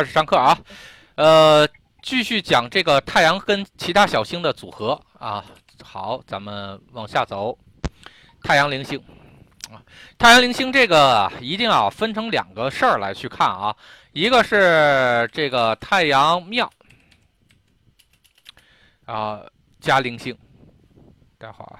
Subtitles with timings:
[0.00, 0.58] 开始上课啊，
[1.16, 1.68] 呃，
[2.00, 5.44] 继续讲这个太阳跟其他小星的组合啊。
[5.82, 7.58] 好，咱们往下走，
[8.42, 8.98] 太阳零星。
[9.70, 9.76] 啊，
[10.16, 13.76] 太阳零星这个一定要分成两个事儿来去看啊，
[14.12, 16.72] 一个是这个太阳庙。
[19.04, 19.42] 啊
[19.82, 20.34] 加零星，
[21.36, 21.78] 待会儿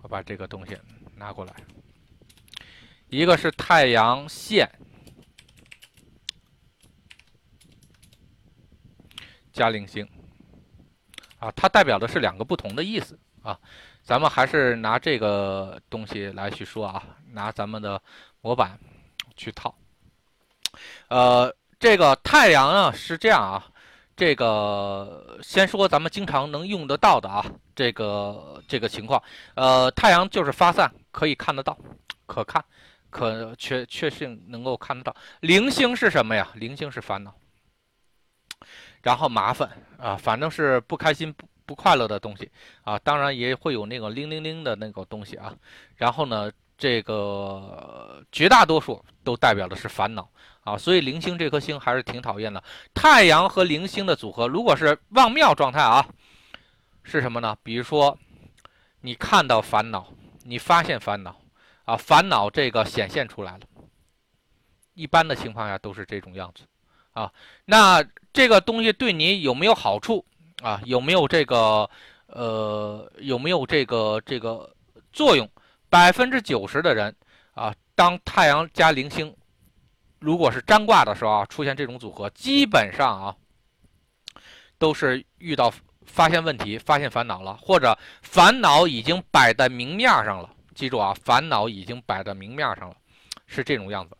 [0.00, 0.74] 我把这个东西
[1.14, 1.52] 拿过来，
[3.10, 4.66] 一个是太阳线。
[9.58, 10.08] 加零星，
[11.40, 13.58] 啊，它代表的是两个不同的意思啊。
[14.04, 18.00] 咱们还是拿这个东西来去说啊，拿咱们的
[18.40, 18.78] 模板
[19.36, 19.74] 去套。
[21.08, 23.66] 呃，这个太阳呢是这样啊，
[24.16, 27.44] 这个先说咱们经常能用得到的啊，
[27.74, 29.20] 这个这个情况，
[29.56, 31.76] 呃，太阳就是发散，可以看得到，
[32.26, 32.64] 可看，
[33.10, 35.14] 可确确信能够看得到。
[35.40, 36.48] 零星是什么呀？
[36.54, 37.34] 零星是烦恼。
[39.02, 42.50] 然后麻烦啊，反正是不开心、不不快乐的东西
[42.82, 45.54] 啊，当然也会有那个铃铃铃的那个东西啊。
[45.96, 50.28] 然后呢，这个绝大多数都代表的是烦恼
[50.64, 52.62] 啊，所以零星这颗星还是挺讨厌的。
[52.94, 56.06] 太阳和零星的组合，如果是旺庙状态啊，
[57.02, 57.56] 是什么呢？
[57.62, 58.18] 比如说，
[59.02, 60.12] 你看到烦恼，
[60.42, 61.36] 你发现烦恼
[61.84, 63.60] 啊，烦恼这个显现出来了，
[64.94, 66.64] 一般的情况下都是这种样子
[67.12, 67.32] 啊，
[67.64, 68.04] 那。
[68.38, 70.24] 这个东西对你有没有好处
[70.62, 70.80] 啊？
[70.84, 71.90] 有没有这个
[72.28, 74.72] 呃有没有这个这个
[75.12, 75.50] 作用？
[75.90, 77.12] 百分之九十的人
[77.54, 79.34] 啊，当太阳加零星，
[80.20, 83.34] 如果是占卦的时候啊，出现这种组合，基本上啊
[84.78, 85.74] 都是遇到
[86.06, 90.48] 发现问题、发现烦恼了，或者烦恼已经摆在明面上了。
[90.76, 92.94] 记住啊，烦恼已经摆在明面上了，
[93.48, 94.16] 是这种样子。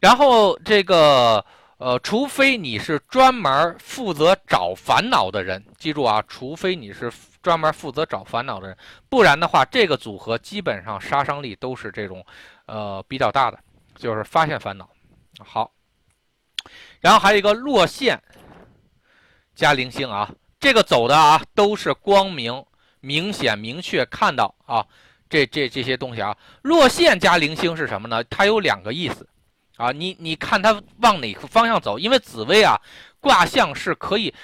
[0.00, 1.46] 然后这个。
[1.80, 8.76] 呃，除非你是专门负责找烦恼的人，记住啊，除非你是专门负责找烦恼的人，
[9.08, 12.22] 不然的话，这个组合基本上杀伤力都是这种，
[12.66, 13.58] 呃，比较大的，
[13.96, 14.86] 就是发现烦恼。
[15.42, 15.72] 好，
[17.00, 18.22] 然后还有一个落线
[19.54, 22.62] 加零星啊，这个走的啊都是光明、
[23.00, 24.86] 明显、明确看到啊，
[25.30, 28.22] 这这这些东西啊，落线加零星是什么呢？
[28.24, 29.26] 它有两个意思。
[29.80, 31.98] 啊，你你看它往哪个方向走？
[31.98, 32.78] 因为紫薇啊，
[33.18, 34.34] 卦象是可以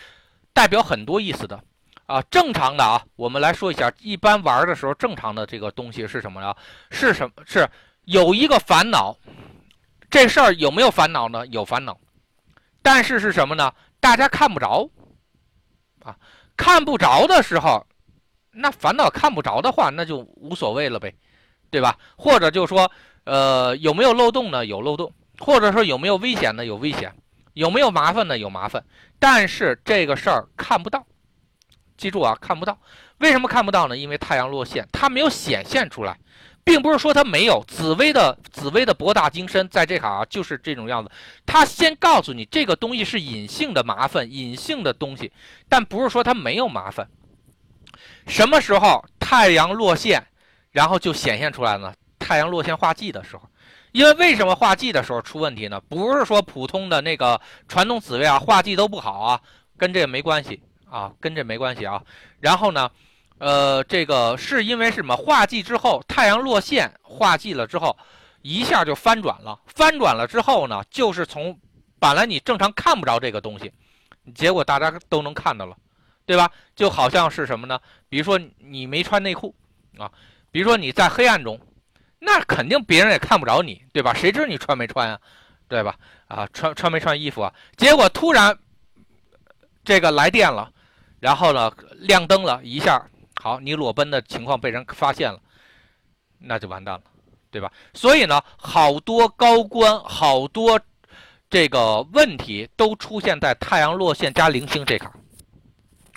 [0.55, 1.63] 代表很多意思的
[2.07, 2.23] 啊。
[2.31, 6.57] 正常的啊，我们来说一下，一般玩的时候，正常的这个东西是什么呀？
[6.91, 7.33] 是什么？
[7.45, 7.69] 是
[8.07, 9.15] 有一个烦恼，
[10.09, 11.47] 这事儿有没有烦恼呢？
[11.49, 12.01] 有烦恼，
[12.81, 13.71] 但是是什么呢？
[14.01, 14.89] 大家看不着
[16.03, 16.17] 啊，
[16.57, 17.87] 看不着的时候，
[18.53, 21.15] 那烦恼看不着的话，那就无所谓了呗，
[21.69, 21.99] 对吧？
[22.17, 22.91] 或者就说，
[23.25, 24.65] 呃，有没有漏洞呢？
[24.65, 25.13] 有漏洞。
[25.39, 26.65] 或者说有没有危险呢？
[26.65, 27.13] 有危险，
[27.55, 28.37] 有没有麻烦呢？
[28.39, 28.85] 有麻烦，
[29.19, 31.05] 但是这个事儿看不到，
[31.97, 32.79] 记住啊，看不到。
[33.19, 33.97] 为什么看不到呢？
[33.97, 36.19] 因为太阳落线，它没有显现出来，
[36.65, 37.65] 并不是说它没有。
[37.67, 41.11] 紫薇的紫薇的博大精深，在这行啊，就是这种样子。
[41.47, 45.33] 它先告诉你这个东西是隐性的麻烦，隐性的东西，
[45.69, 47.09] 但不是说它没有麻烦。
[48.27, 50.27] 什么时候太阳落线，
[50.73, 51.95] 然后就显现出来呢？
[52.19, 53.49] 太阳落线化忌的时候。
[53.97, 55.81] 因为为什么画忌的时候出问题呢？
[55.89, 59.41] 不是说普通的那个传统紫薇啊画忌都不好啊，
[59.79, 62.03] 跟这没关系啊，跟这没关系啊。
[62.39, 62.91] 然后呢，
[63.39, 65.17] 呃，这个是因为什么？
[65.17, 67.97] 画忌之后，太阳落线画忌了之后，
[68.43, 69.59] 一下就翻转了。
[69.65, 71.59] 翻转了之后呢，就是从
[71.99, 73.73] 本来你正常看不着这个东西，
[74.35, 75.75] 结果大家都能看到了，
[76.27, 76.51] 对吧？
[76.75, 77.81] 就好像是什么呢？
[78.11, 79.55] 比如说你没穿内裤
[79.97, 80.13] 啊，
[80.51, 81.59] 比如说你在黑暗中。
[82.29, 84.13] 那肯定别人也看不着你，对吧？
[84.13, 85.21] 谁知道你穿没穿啊，
[85.69, 85.95] 对吧？
[86.27, 87.55] 啊，穿穿没穿衣服啊？
[87.77, 88.59] 结果突然
[89.85, 90.69] 这个来电了，
[91.21, 93.01] 然后呢亮灯了一下，
[93.41, 95.39] 好，你裸奔的情况被人发现了，
[96.41, 97.03] 那就完蛋了，
[97.49, 97.71] 对吧？
[97.95, 100.81] 所以呢，好多高官，好多
[101.49, 105.09] 这个问题都出现在太阳落线加零星这坎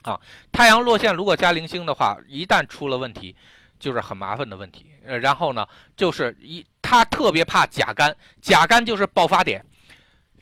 [0.01, 0.19] 啊。
[0.51, 3.35] 太阳落线如果加零星的话，一旦出了问题。
[3.79, 5.67] 就是很麻烦的问题，呃，然后呢，
[5.97, 9.65] 就是一他特别怕甲干，甲干就是爆发点，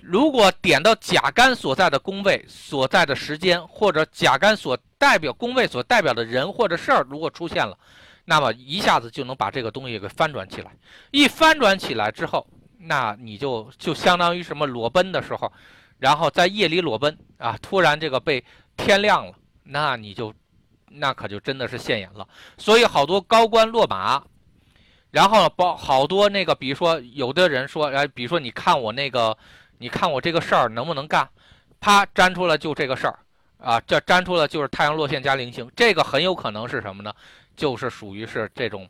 [0.01, 7.77] 如果点到甲干所在的宫位所在的时间，或者甲干所代表宫位所代表的人或者事儿如果出现了，
[8.25, 10.71] 那么一下子就能把这个东西给翻转起来，
[11.11, 12.45] 一翻转起来之后，
[12.77, 15.49] 那你就就相当于什么裸奔的时候，
[15.97, 18.43] 然后在夜里裸奔啊，突然这个被
[18.75, 20.33] 天亮了，那你就。
[20.89, 22.25] 那可就真的是现眼了，
[22.57, 24.23] 所以好多高官落马，
[25.17, 29.35] 然后包好多那个，比如说有的人说，哎，比如说你看我那个，
[29.79, 31.27] 你看我这个事儿能不能干？
[31.79, 33.17] 啪粘出来就这个事儿
[33.57, 37.11] 啊，这粘出来就是太阳落线加零星，这个很有可能是什么呢？
[37.55, 38.87] 就是属于是这种，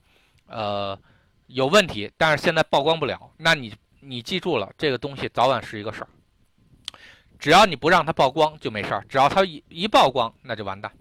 [0.47, 0.99] 呃，
[1.45, 3.31] 有问题，但是现在曝光不了。
[3.37, 6.09] 那你你记住了，这个东西早晚是一个事儿。
[7.39, 10.91] 只要你不让它曝光就没事儿，只要它一一曝光那就完蛋，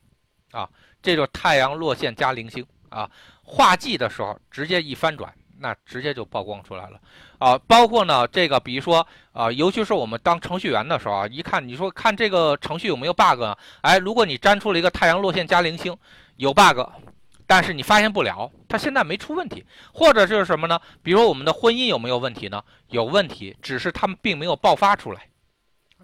[0.52, 0.70] 啊，
[1.02, 3.10] 这就是太阳落线加零星啊，
[3.46, 5.32] 画技的时候直接一翻转。
[5.58, 7.00] 那直接就曝光出来了，
[7.38, 13.56] 啊，包括呢这个，比如说啊，尤其是我们当程序员的时候啊，一看你说看这个程序有没有 bug 啊？
[13.80, 15.96] 哎，如果你粘出了一个太阳落线加零星，
[16.36, 16.78] 有 bug，
[17.46, 19.64] 但是你发现不了，它现在没出问题，
[19.94, 20.78] 或者就是什么呢？
[21.02, 22.62] 比如我们的婚姻有没有问题呢？
[22.88, 25.22] 有问题，只是他们并没有爆发出来，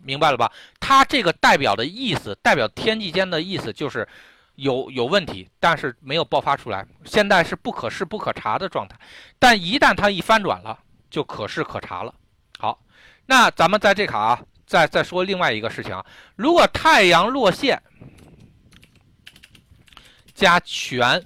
[0.01, 0.51] 明白了吧？
[0.81, 4.09] 它这个代表的意思，代表天际间的意思就是。
[4.57, 8.97] 有有问题，但是没有爆发出来，现在是不可视不可查的状态。
[9.39, 10.79] 但一旦它一翻转了，
[11.11, 12.15] 就可视可查了。
[12.59, 12.79] 好，
[13.27, 16.05] 那咱们在这卡啊，再再说另外一个事情啊，
[16.37, 17.83] 如果太阳落线
[20.35, 21.25] 加全，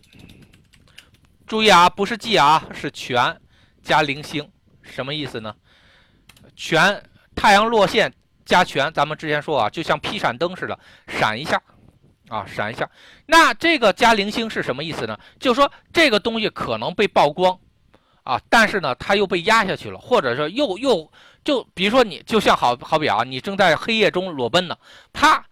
[1.47, 3.41] 注意啊，不是 G 啊，是全
[3.83, 4.49] 加零星，
[4.83, 5.55] 什么意思呢？
[6.55, 7.03] 全
[7.35, 8.13] 太阳落线
[8.45, 10.79] 加全，咱们之前说啊，就像劈闪灯似的，
[11.09, 11.61] 闪一下。
[12.29, 12.89] 啊，闪一下，
[13.27, 15.17] 那这个加零星是什么意思呢？
[15.39, 17.57] 就是说这个东西可能被曝光，
[18.25, 21.09] 啊，但是呢，它又被压下去了，或者说又又
[21.45, 24.77] 就比如说你就像好好比啊，你正在黑夜中裸奔呢，
[25.13, 25.45] 啪，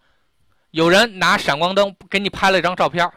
[0.73, 3.09] 有人拿闪光灯给你拍了一张照片，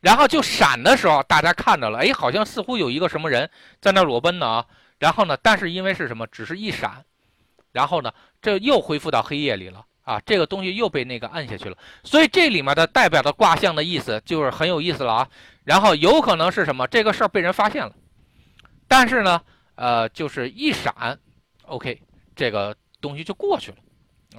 [0.00, 4.66] 然后就闪的时候，大家看到了，哎，好像似乎有一个什么人在那裸奔呢啊，
[5.00, 7.04] 然后呢，但是因为是什么，只是一闪，
[7.72, 9.84] 然后呢，这又恢复到黑夜里了。
[10.08, 15.28] 啊，这个东西又被那个按下去了，所以这里面的代表的卦象的意思就是很有意思了啊。
[15.64, 16.86] 然后有可能是什么？
[16.86, 17.92] 这个事儿被人发现了，
[18.88, 19.38] 但是呢，
[19.74, 21.18] 呃，就是一闪
[21.66, 22.00] ，OK，
[22.34, 23.76] 这个东西就过去了，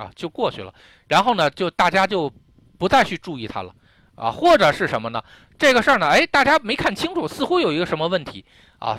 [0.04, 0.74] 啊，就过去了。
[1.08, 2.34] 然后呢，就大家就
[2.80, 3.72] 不再去注意它了，
[4.16, 5.24] 啊，或者是什么呢？
[5.60, 8.44] 这个事儿呢，哎，大家没看清楚，似乎有一个什么问题
[8.80, 8.98] 啊，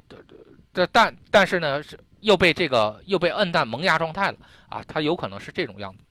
[0.73, 4.37] 这但但是呢，是又被这个又被摁在萌芽状态了
[4.69, 6.05] 啊，它有可能是这种样子。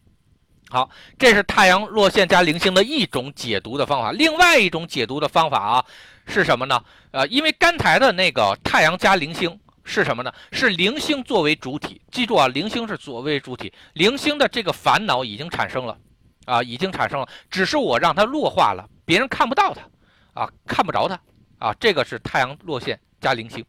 [0.71, 0.87] 好，
[1.17, 4.11] 这是太阳落线加零星的一种解读的方法。
[4.11, 5.85] 另外一种解读的方法啊，
[6.27, 6.79] 是什么呢？
[7.09, 10.31] 呃，因为刚才的那个太阳加零星是什么呢？
[10.51, 11.99] 是零星作为主体。
[12.11, 15.97] 记住啊，零星是作为主体，零星的这个烦恼已经产生了，
[16.45, 21.19] 啊，已经产生了，只是我让它弱化了，别人看不到它，啊，看不着它，
[21.57, 23.65] 啊，这个是太阳落线加零星，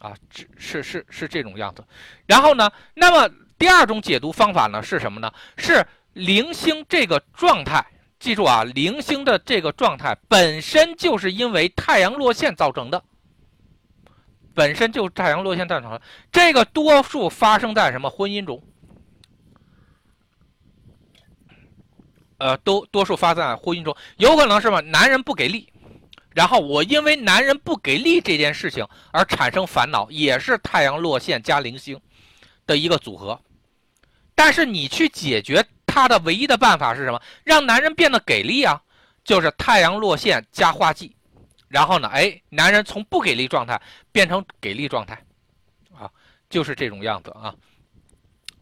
[0.00, 1.84] 啊，是是是是这种样子。
[2.26, 5.32] 然后呢，那么第二种解读方法呢是什么呢？
[5.56, 5.86] 是。
[6.12, 7.84] 零星这个状态，
[8.18, 13.02] 记住啊，零星的这个状态本身就是因为太阳落线造成的，
[14.52, 16.02] 本身就太阳落线造成的。
[16.32, 18.60] 这个多数发生在什么婚姻中？
[22.38, 24.80] 呃，都多数发生在婚姻中，有可能是么？
[24.80, 25.72] 男人不给力，
[26.34, 32.00] 然后我因为男人不给力这件事情而产生烦恼，也是太阳落线加零星
[32.66, 33.40] 的一个组合。
[34.34, 35.64] 但是你去解决。
[35.90, 37.20] 他的唯一的办法是什么？
[37.42, 38.80] 让男人变得给力啊，
[39.24, 41.16] 就是太阳落线加化忌，
[41.66, 43.80] 然后呢，哎，男人从不给力状态
[44.12, 45.20] 变成给力状态，
[45.98, 46.08] 啊，
[46.48, 47.52] 就是这种样子啊。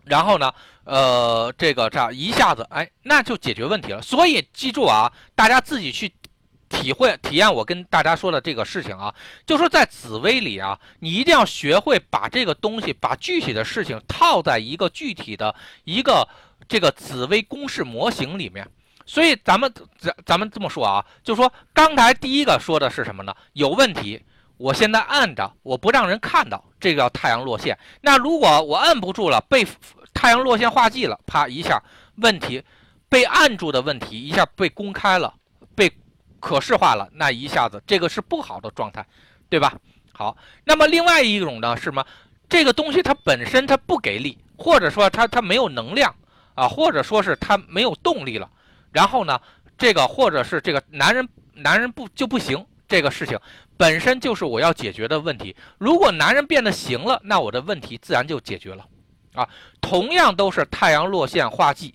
[0.04, 0.50] 然后呢，
[0.84, 4.00] 呃，这个这样一下子，哎，那就解决问题了。
[4.00, 6.10] 所以记住啊，大家自己去
[6.70, 9.14] 体会体验我跟大家说的这个事情啊，
[9.44, 16.26] 就说在紫薇里啊，你一定要学会把这个东西，把具体的事情套在一个具体的一个。
[16.68, 18.68] 这个紫微公式模型里面，
[19.06, 23.34] 所以咱们咱咱们这么说啊，就说刚才第一个说的是什么呢？
[23.54, 24.22] 有问题，
[24.58, 27.76] 我现在按着，我不让人看到，这个叫太阳落线。
[28.02, 29.66] 那如果我按不住了，被
[30.12, 31.82] 太阳落线化忌了，啪一下，
[32.16, 32.62] 问题
[33.08, 35.32] 被按住的问题一下被公开了，
[35.74, 35.90] 被
[36.38, 39.06] 可视化了，那一下子这个是不好的状态，
[39.48, 39.72] 对吧？
[40.12, 42.04] 好，那么另外一种呢是什么？
[42.46, 46.14] 这个东西它本身它不给力，或者说它它没有能量。
[46.58, 48.50] 啊，或者说是他没有动力了，
[48.90, 49.40] 然后呢，
[49.78, 53.38] 这个或者是这个男人男人不就不行，这个事情
[53.76, 55.54] 本身就是我要解决的问题。
[55.78, 58.84] 如果男人变得行了，那我的问题自然就解决了。
[59.34, 59.48] 啊，
[59.80, 61.94] 同样都是太阳落线化忌，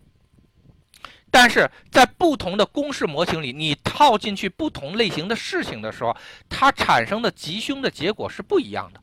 [1.29, 6.15] 但是在不同的公式模型里，你套进去不同类型的事情的时候，
[6.47, 9.01] 它产生的吉凶的结果是不一样的。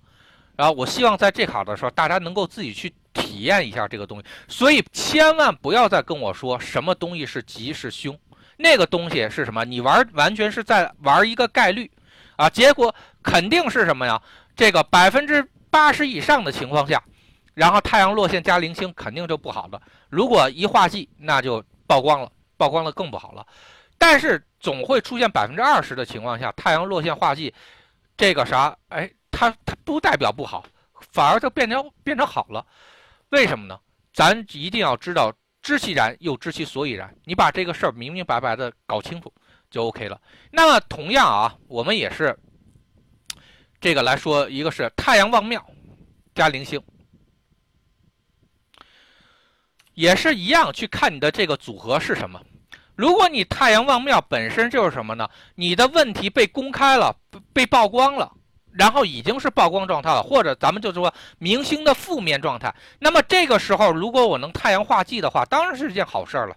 [0.56, 2.90] 然后我希望在这考的时候，大家能够自己去。
[3.30, 8.18] 体验一下这个东西，所以千万不要再跟我说什么东西是吉是凶，
[8.56, 9.64] 那个东西是什么？
[9.64, 11.88] 你玩完全是在玩一个概率，
[12.34, 14.20] 啊，结果肯定是什么呀？
[14.56, 17.00] 这个百分之八十以上的情况下，
[17.54, 19.80] 然后太阳落线加零星肯定就不好了。
[20.08, 23.46] 如果一化忌，那就曝光了，曝光了更不好了。
[23.96, 27.54] 但是总会出现百分之二十的情况下，太阳落线化忌，
[28.16, 30.64] 这个啥，哎，它它不代表不好，
[31.12, 32.66] 反而就变成变成好了。
[33.30, 33.78] 为什么呢？
[34.12, 35.32] 咱一定要知道
[35.62, 39.32] 知其然又知其所以然，你把这个事儿明明白白的搞清楚
[39.70, 40.20] 就 OK 了。
[40.50, 42.36] 那么同样啊，我们也是
[43.80, 45.64] 这个来说，一个是太阳旺庙
[46.34, 46.82] 加零星。
[49.94, 52.42] 也是一样，去看你的这个组合是什么。
[52.96, 55.28] 如果你太阳旺庙本身就是什么呢？
[55.54, 57.14] 你的问题被公开了，
[57.52, 58.32] 被曝光了，
[58.72, 62.74] 然后已经是曝光状态了，或者咱们就说明星的负面状态。
[62.98, 66.56] 那么这个时候，如果我能太阳化忌的话，当然是件好事儿了，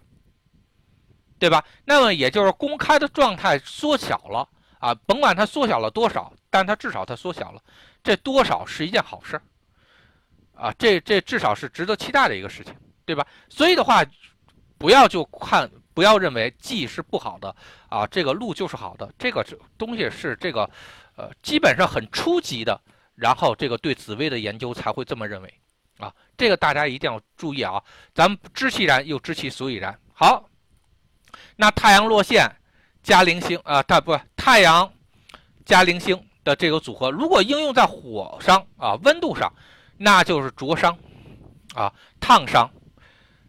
[1.38, 1.64] 对吧？
[1.84, 7.60] 那么也就是公开的状态缩小了啊，甭管它缩小了多少，但它至少它缩小了，
[8.02, 9.42] 这多少是一件好事儿
[10.54, 12.74] 啊，这这至少是值得期待的一个事情。
[13.06, 13.26] 对吧？
[13.50, 14.02] 所以的话，
[14.78, 17.54] 不要就看，不要认为忌是不好的
[17.90, 19.44] 啊，这个路就是好的，这个
[19.76, 20.66] 东西是这个，
[21.16, 22.80] 呃，基本上很初级的，
[23.14, 25.54] 然后这个对紫微的研究才会这么认为
[25.98, 29.96] 啊，这个大家一定要注意啊，咱们知其然又知其所以然。
[30.12, 30.48] 好，
[31.56, 32.50] 那太阳落线
[33.02, 34.92] 加零星啊，太不太阳
[35.64, 39.52] 加零星的这个组合，如果应用在火上啊，温度上，
[39.96, 40.96] 那就是灼伤
[41.74, 42.68] 啊，烫伤。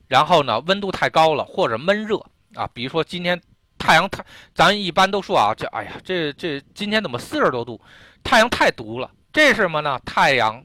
[0.07, 3.41] 然后呢，温度太高了或者闷热啊，比如说今天
[3.77, 7.79] 太阳太，咱一般都说啊，这哎呀，这这今天怎么四十多度，
[8.23, 9.99] 太阳太毒了，这是什么呢？
[10.05, 10.63] 太阳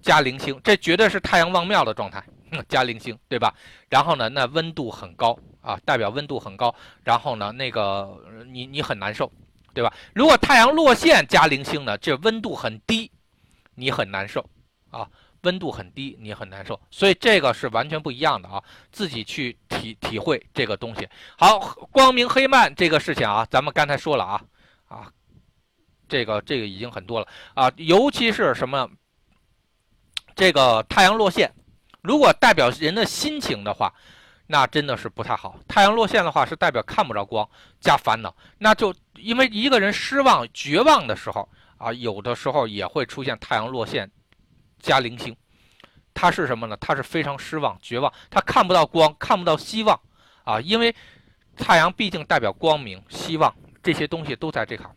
[0.00, 2.22] 加零星，这绝对是太阳旺庙的状态，
[2.68, 3.54] 加零星，对吧？
[3.88, 8.18] 然后呢，那温度很高啊，代表温度很高，然后呢，那个
[8.50, 9.30] 你你很难受，
[9.72, 9.92] 对吧？
[10.14, 13.10] 如果太阳落线加零星呢，这温度很低，
[13.74, 14.44] 你很难受
[14.90, 15.08] 啊。
[15.44, 18.62] 温度很低，你很难受，所以这个是完全不一样的啊！
[18.90, 21.08] 自己去体体会这个东西。
[21.38, 21.58] 好，
[21.92, 24.42] 光明黑暗这个事情啊，咱们刚才说了啊
[24.88, 25.12] 啊，
[26.08, 28.88] 这个这个已经很多了啊，尤其是什么
[30.34, 31.52] 这个太阳落线，
[32.02, 33.92] 如果代表人的心情的话，
[34.46, 35.58] 那真的是不太好。
[35.68, 37.48] 太阳落线的话是代表看不着光
[37.80, 44.10] 加烦恼，那就因为一个人失望绝望的时候啊，有的时候也会出现太阳落线。
[44.84, 45.34] 加零星，
[46.12, 46.76] 他是什么呢？
[46.76, 49.98] 他是非常失望、绝望，他看不到光，看不到希望
[50.44, 50.60] 啊！
[50.60, 50.94] 因为
[51.56, 54.88] 太阳毕竟代表光明、希望，这些东西都在这行。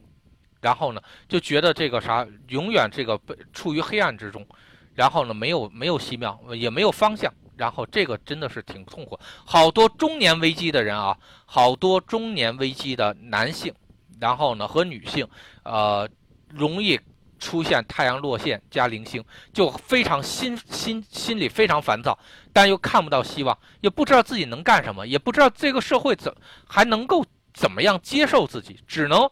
[0.60, 3.18] 然后呢，就觉得这个啥，永远这个
[3.54, 4.46] 处于黑暗之中，
[4.94, 9.18] 然后呢，没有没有希望，也没有方向，然后这个真的是挺痛苦。
[9.46, 13.74] 好多中年危机的人啊，好多中年危机的男性，
[14.20, 15.26] 然后呢和女性，
[15.64, 16.10] 呃，
[16.50, 17.00] 容易。
[17.40, 22.18] 出现太阳落线加零星，就非常心心心里非常烦躁，
[22.52, 26.36] 但又看不到希望，也不知道自己能干什么，也不知道这个社会怎
[26.68, 29.30] 还能够怎么样接受自己，只能，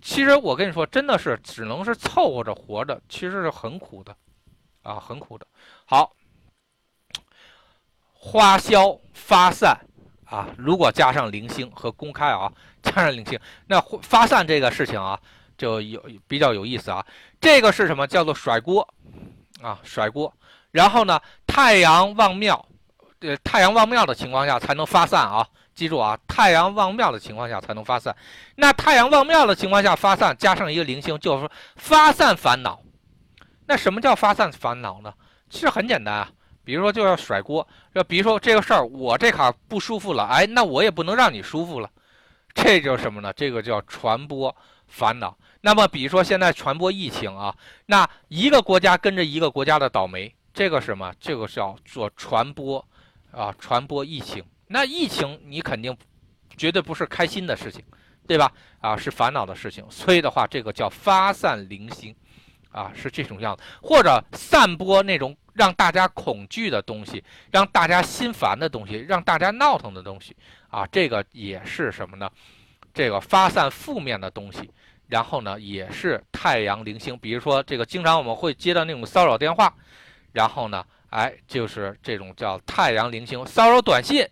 [0.00, 4.16] 其实我跟你说，真的是只能是凑合着活着，其实是很苦的，
[4.82, 5.46] 啊，很苦的。
[5.84, 6.14] 好，
[8.12, 9.78] 花销发散
[10.24, 15.20] 啊，如果加上零星和公开啊，加上零星，那发散这个事情啊。
[15.56, 17.04] 就有比较有意思啊，
[17.40, 18.06] 这个是什么？
[18.06, 18.86] 叫做甩锅
[19.60, 20.32] 啊，甩锅。
[20.70, 22.66] 然后呢，太阳旺庙，
[23.20, 25.46] 呃，太阳旺庙的情况下才能发散啊。
[25.74, 28.14] 记住啊，太阳旺庙的情况下才能发散。
[28.56, 32.78] 那太阳旺庙的情况下发散，加上一个零星，就是发散烦恼。
[33.66, 35.12] 那什么叫发散烦恼呢？
[35.48, 36.30] 其实很简单啊，
[36.62, 41.88] 比如说就要甩锅，就比如说这个事儿，我这卡不舒服了，哎，那我也不能让你舒服了，
[42.54, 43.32] 这就什么呢？
[43.32, 44.54] 这个叫传播
[44.92, 45.36] 烦恼。
[45.62, 47.54] 那么，比如说现在传播疫情啊，
[47.86, 51.12] 那一个国家跟着一个国家的倒霉，这个什么？
[51.18, 52.84] 这个叫做传播，
[53.30, 54.44] 啊，传播疫情。
[54.66, 55.96] 那疫情你肯定
[56.56, 57.82] 绝对不是开心的事情，
[58.26, 58.52] 对吧？
[58.80, 59.84] 啊，是烦恼的事情。
[59.88, 62.14] 所以的话，这个叫发散零星，
[62.70, 70.36] 啊，是这种样子，或者散播那种让大家恐惧的东西，让大家心烦的东西，让大家闹腾的东西，
[70.70, 72.28] 啊，这个也是什么呢？
[72.92, 74.70] 这个发散负面的东西。
[75.08, 79.74] 然后呢，也是太阳零星，比如说这个，经常我们会接到那种骚扰电话，
[80.32, 84.26] 然后呢，哎，就是这种叫太阳零星骚扰短信，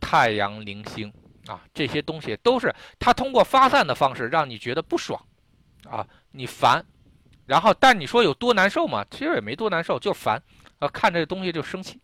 [0.00, 1.12] 太阳零星
[1.46, 5.24] 啊，这些东西都是它通过发散的方式让你觉得不爽，
[5.88, 6.84] 啊，你烦，
[7.46, 9.06] 然后但你说有多难受嘛？
[9.12, 10.42] 其实也没多难受，就烦，
[10.80, 12.00] 啊，看这个东西就生气，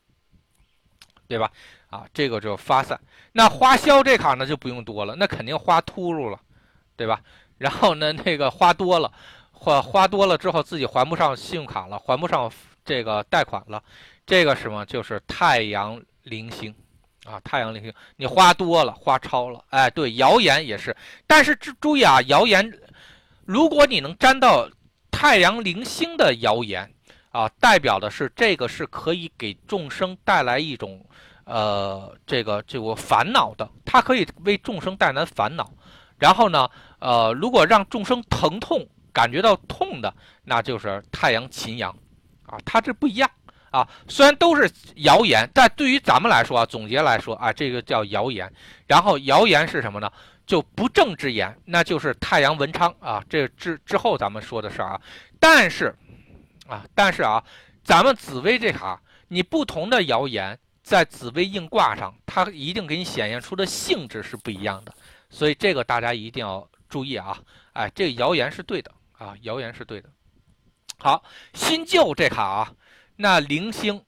[1.26, 1.50] 对吧？
[1.94, 2.98] 啊，这个就发散。
[3.30, 6.40] 那花销这卡呢就不用多了，那肯定花秃噜了，
[6.96, 7.20] 对吧？
[7.56, 9.12] 然后呢，那个花多了，
[9.52, 12.50] 花花多了之后，自己还不上信用卡了，还不上
[12.84, 13.80] 这个贷款了，
[14.26, 16.74] 这个什么就是太阳零星，
[17.24, 20.96] 啊，太阳零星，你花多了，花超了，哎，对，谣言也是。
[21.28, 22.68] 但是注注意啊，谣言，
[23.44, 24.68] 如果你能沾到
[25.12, 26.92] 太阳零星的谣言
[27.30, 31.04] 啊，代表的是这个是可以给众生带来一种
[31.44, 35.70] 呃这个这个烦恼的，它可以为众生带来烦恼。
[36.18, 41.90] 然后呢，呃，如果让众生疼痛感觉到痛的，那就是太阳秦阳
[42.46, 43.30] 啊，它这不一样。
[43.70, 48.48] 啊，虽然都是谣言，但对于咱们来说啊，总结来说啊，这个叫谣言。
[48.86, 50.08] 然后谣言是什么呢？
[50.46, 53.20] 就不正之言，那就是太阳文昌啊。
[53.28, 55.00] 这之之后咱们说的事啊。
[55.40, 55.92] 但是
[56.68, 57.42] 啊，但是啊，
[57.82, 64.94] 咱们紫薇这卡，你不同的谣言在紫微应卦上，它一定给你显现出的性质是不一样的。
[65.30, 67.36] 所以这个大家一定要注意啊。
[67.72, 70.08] 哎，这个谣言是对的啊，谣言是对的。
[70.98, 71.24] 好，
[71.54, 72.72] 新旧这卡啊。
[73.16, 74.04] 那零星，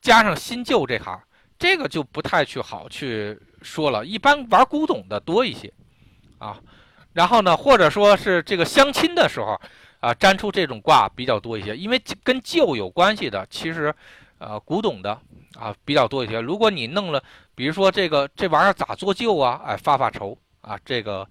[0.00, 1.22] 加上新旧这行，
[1.58, 4.04] 这个就不太去好去说了。
[4.04, 5.72] 一般玩古董的多一些，
[6.38, 6.60] 啊，
[7.12, 9.60] 然后呢，或者说是这个相亲的时候，
[10.00, 11.76] 啊，粘出这种卦比较多一些。
[11.76, 13.94] 因为跟旧有关系的，其实，
[14.38, 15.20] 呃，古董的
[15.54, 16.40] 啊比较多一些。
[16.40, 17.22] 如果你弄了，
[17.54, 19.60] 比如说这个这玩意儿咋做旧啊？
[19.64, 21.28] 哎，发发愁啊，这个，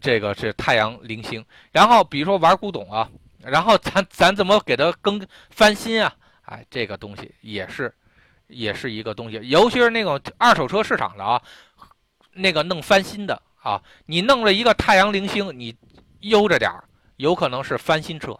[0.00, 1.44] 这个是太阳零星。
[1.70, 3.08] 然后比如说玩古董啊。
[3.46, 6.10] 然后咱咱怎么给它更翻新啊？
[6.46, 7.94] 哎，这个东西也是，
[8.46, 11.42] 也是一个东西，尤其是那种二手车市场的啊，
[12.32, 15.76] 那个弄翻新的啊，你弄了一个太阳零星，你
[16.20, 16.84] 悠着点儿，
[17.16, 18.34] 有可能是翻新车，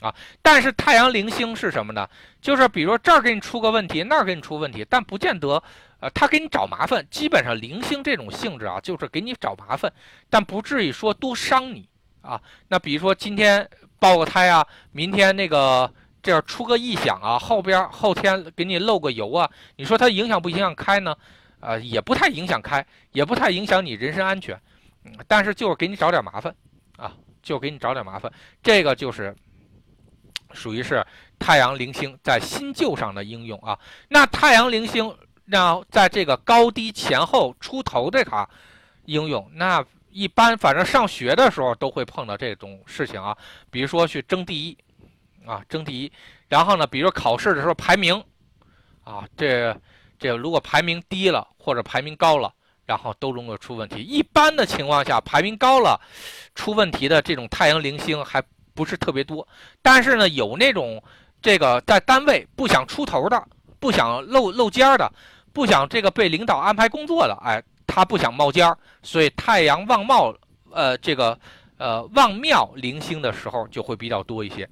[0.00, 2.08] 啊，但是太阳零星是什么呢？
[2.40, 5.62] 就是比如说这儿给你出个问题，那儿给你出问题，但不见得，
[6.00, 7.06] 呃，他给你找麻烦。
[7.10, 9.92] 基本上零星这种性质啊，就是给你找麻烦，
[10.28, 11.88] 但不至于说多伤你
[12.22, 12.40] 啊。
[12.68, 13.68] 那比如说今天。
[14.00, 14.66] 爆个胎啊！
[14.92, 15.92] 明天那个
[16.22, 21.14] 这样出个异响啊，后边后天给你漏个油啊，你说它影响不影响开呢？
[21.60, 24.58] 呃，也不太影响开，也不太影响你人身安全，
[25.04, 26.54] 嗯，但是就是给你找点麻烦
[26.96, 28.32] 啊，就给你找点麻烦。
[28.62, 29.36] 这个就是
[30.52, 31.04] 属于是
[31.38, 33.78] 太阳零星在新旧上的应用啊。
[34.08, 38.48] 那太阳零星那在这个高低前后出头这卡
[39.04, 39.84] 应用那。
[40.12, 43.32] 一般反正上学的时候都会碰到这种事情啊，
[43.70, 44.76] 比如说去争第一，
[45.46, 46.10] 啊争第一，
[46.48, 48.20] 然后呢，比如考试的时候排名，
[49.04, 49.72] 啊这
[50.18, 52.52] 这如果排名低了或者排名高了，
[52.86, 54.02] 然后都容易出问题。
[54.02, 55.96] 一般的情况下，排名高了
[56.56, 58.42] 出问题的这种太阳零星还
[58.80, 59.46] 不是特别多，
[59.82, 61.02] 但是呢，有那种
[61.42, 63.46] 这个在单位不想出头的，
[63.78, 65.12] 不想露露尖儿的，
[65.52, 67.62] 不想这个被领导安排工作的，哎。
[67.92, 70.32] 他不想冒尖儿，所以太阳旺茂，
[70.70, 71.36] 呃，这个，
[71.76, 74.70] 呃，旺庙零星的时候就会比较多一些，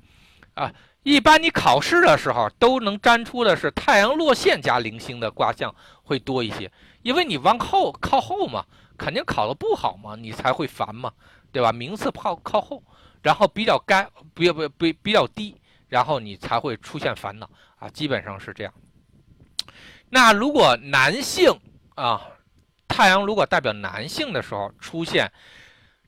[0.55, 6.71] 啊，一般你考试的时候都能粘出的是太阳落线加零星的卦象会多一些，
[7.03, 8.65] 因为你往后靠后嘛，
[8.97, 11.11] 肯定考的不好嘛，你才会烦嘛，
[11.51, 11.73] 对吧？
[11.73, 12.81] 名次靠靠后，
[13.23, 15.55] 然后比较干，不不不比较低，
[15.89, 18.73] 然后你才会出现烦恼啊，基本上是这样。
[20.09, 21.51] 那如果男性
[21.95, 22.23] 啊。
[22.91, 25.31] 太阳如果代表男性的时候出现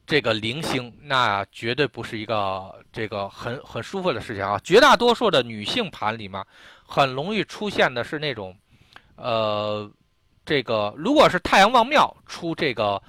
[0.06, 4.58] 这个零星，那绝对不是一个这个很很舒服的事情啊！
[4.64, 6.42] 绝大多数的女性盘里面，
[6.82, 8.56] 很容易出现的是那种，
[9.16, 9.88] 呃，
[10.44, 13.00] 这个如果是太阳旺庙出这个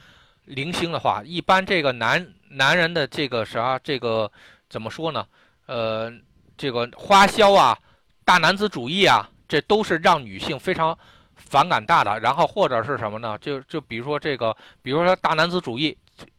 [0.44, 4.32] 零星的话，一般这个男男人的这个啥这个
[4.70, 5.26] 怎么说呢？
[5.66, 6.12] 呃，
[6.58, 7.78] 这个花销啊，
[8.24, 10.98] 大男子主义啊，这都是让女性非常。
[11.34, 13.36] 反感大的，然后或者是什么呢？
[13.40, 15.98] 就就比如说这个，比如说大男子主义，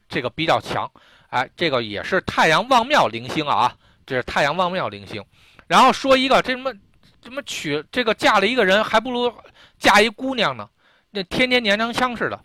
[0.08, 0.88] 这个比较强，
[1.28, 3.74] 哎，这个也是太阳旺庙零星啊，
[4.06, 5.22] 这是太阳旺庙零星。
[5.66, 6.72] 然后说一个这什么，
[7.20, 9.30] 怎么娶这个嫁了一个人，还不如
[9.76, 10.66] 嫁一姑娘呢？
[11.10, 12.40] 那天天娘娘腔似的，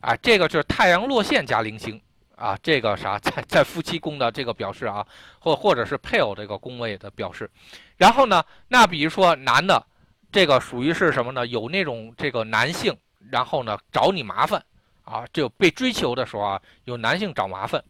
[0.00, 2.00] 啊，这个就是太阳落线加零星
[2.42, 5.06] 啊，这个啥在在夫妻宫的这个表示啊，
[5.38, 7.48] 或或者是配偶这个宫位的表示。
[7.96, 9.86] 然后呢，那比如说男的。
[10.34, 11.46] 这个属于是什么呢？
[11.48, 12.96] 有那种这个男性，
[13.30, 14.64] 然后呢找你麻烦，
[15.04, 17.84] 啊，就被追求的时候啊，有男性找麻烦，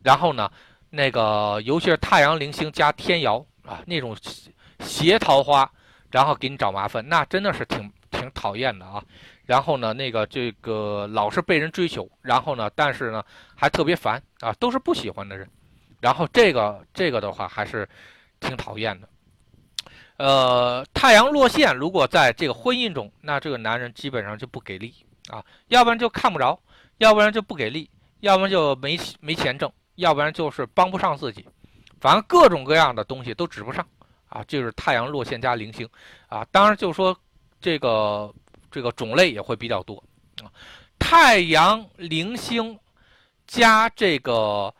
[0.00, 0.48] 然后呢，
[0.90, 4.16] 那个尤其是太阳零星加天姚啊，那种
[4.78, 5.68] 邪桃花，
[6.12, 9.02] 然后给你找麻烦，那真的是挺挺讨厌的啊。
[9.44, 13.22] 然后呢，那个这个老是被人追求，然后呢，但是呢
[13.54, 15.48] 还特别烦啊，都是不喜欢的人，
[16.00, 17.86] 然后这个这个的话还是
[18.38, 19.08] 挺讨厌的。
[20.18, 24.94] 呃，太阳落线，如果在这个婚姻中，那这个男人基本上就不给力
[25.28, 26.58] 啊，要不然就看不着，
[26.98, 31.44] 要不然就不给力，要不然就没没钱挣，要不然就是帮不上自己，
[32.00, 33.84] 反正各种各样的东西都指不上
[34.28, 34.44] 啊。
[34.44, 35.88] 就是太阳落线加零星
[36.28, 37.16] 啊，当然就说
[37.62, 38.34] 这个
[38.70, 40.02] 这个种类也会比较多
[40.42, 40.52] 啊。
[40.98, 42.78] 太阳灵星
[43.46, 44.74] 加这个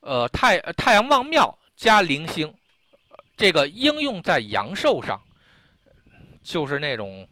[0.00, 2.52] 呃太太阳望庙加灵星，
[3.36, 5.20] 这个应用在阳寿上，
[6.42, 7.26] 就是那种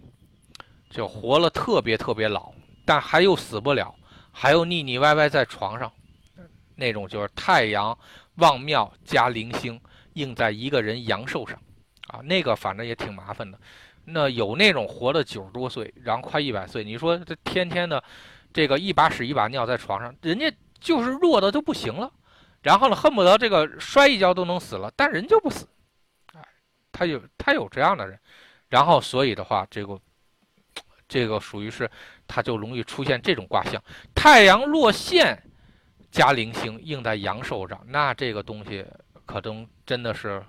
[0.88, 2.52] 就活了特别特别老，
[2.84, 3.94] 但还又死不了，
[4.32, 5.92] 还又腻腻歪歪在床上，
[6.74, 7.96] 那种就是太阳
[8.36, 9.80] 望庙加灵星
[10.12, 11.60] 应在一个人阳寿上。
[12.08, 13.58] 啊，那个反正也挺麻烦的。
[14.06, 18.02] 那有那种活了九十多岁，然后快一百岁，你说这天天的，
[18.52, 22.10] 这个一把屎一把尿在床上，人家就是弱的都不行了，
[22.62, 25.66] 然后呢，恨不得这个摔一跤都能死了，但人就不死。
[26.34, 26.46] 哎，
[26.92, 28.18] 他有他有这样的人，
[28.68, 30.00] 然后所以的话，这个
[31.08, 31.90] 这个属于是
[32.26, 33.82] 他就容易出现这种卦象，
[34.14, 35.42] 太阳落陷
[36.10, 38.86] 加零星应在阳寿上，那这个东西
[39.24, 40.42] 可能真的是。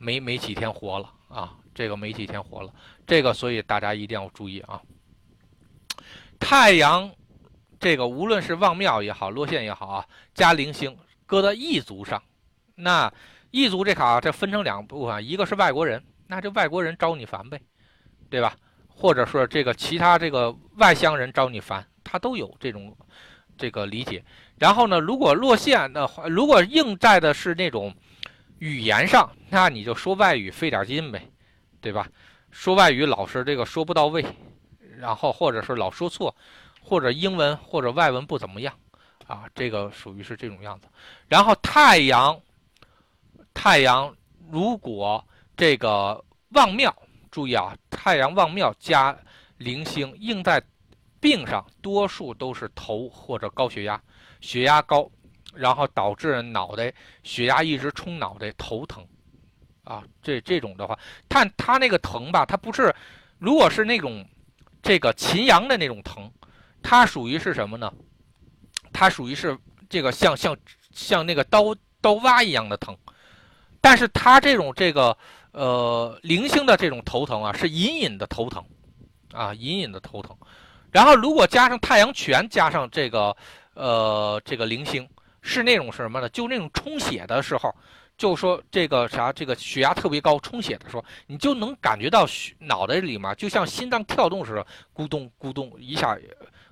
[0.00, 2.74] 没没几天活了啊，这个没几天活了，
[3.06, 4.82] 这个所以大家一定要注意啊。
[6.40, 7.08] 太阳
[7.78, 12.20] 这个无论是望庙也好，落线也好啊，加零星搁在异族上，
[12.74, 13.08] 那
[13.52, 17.60] 异族这卡这分成两部分，一个是外国人，那这外国人招你烦呗，
[18.28, 18.56] 对吧？
[18.88, 22.92] 或者说这个其他这个外乡人招你烦，他都有这种
[23.56, 24.24] 这个理解。
[24.56, 27.94] 然后呢，如果落线的话，如果应在的是那种。
[28.60, 31.30] 语言上，那你就说外语费点劲呗，
[31.88, 32.06] 对吧？
[32.50, 34.22] 说外语老是这个说不到位，
[34.98, 36.34] 然后或者是老说错，
[36.82, 38.78] 或者英文或者外文不怎么样
[39.26, 40.86] 啊，这个属于是这种样子。
[41.28, 42.38] 然后太阳，
[43.54, 44.14] 太阳
[44.50, 46.94] 如果这个望庙，
[47.30, 49.16] 注意啊，太阳望庙加
[49.56, 50.62] 零星应在
[51.18, 53.98] 病上，多数都是头或者高血压，
[54.42, 55.10] 血压高。
[55.54, 56.92] 然后导致脑袋
[57.24, 59.04] 血压一直冲脑袋头疼，
[59.88, 60.98] 啊，这这种的话，
[61.30, 62.94] 看他那个疼吧，他不是，
[63.38, 64.22] 如果是那种
[64.82, 66.30] 这个秦阳的那种疼，
[66.82, 67.90] 它属于是什么呢？
[68.92, 69.56] 它属于是
[69.88, 70.54] 这个像像
[70.92, 72.94] 像那个刀刀挖一样的疼，
[73.80, 75.16] 但是它这种这个
[75.52, 78.62] 呃零星的这种头疼啊，是隐隐的头疼，
[79.32, 80.36] 啊，隐隐的头疼。
[80.92, 83.34] 然后如果加上太阳拳，加上这个
[83.72, 85.08] 呃这个零星。
[85.40, 86.28] 是那种什么呢？
[86.30, 87.74] 就那种充血的时候，
[88.18, 96.18] 就说这个啥，这个血压特别高，充血的时候，你就能感觉到血脑袋里面就像心脏跳动似的，咕咚咕咚一下，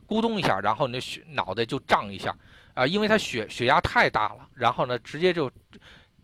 [0.09, 2.37] 咕咚一下，然后你血脑袋就胀一下
[2.75, 5.49] 啊，因为它血血压太大了，然后呢，直接就，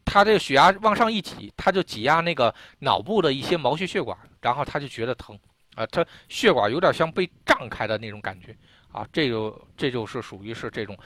[0.05, 5.39] 它这个血压往上一挤，它就挤压那个脑部的一些毛细血管，然后他就觉得疼
[5.77, 8.57] 啊，它血管有点像被胀开的那种感觉
[8.91, 10.99] 啊，这就这就是属于是这种。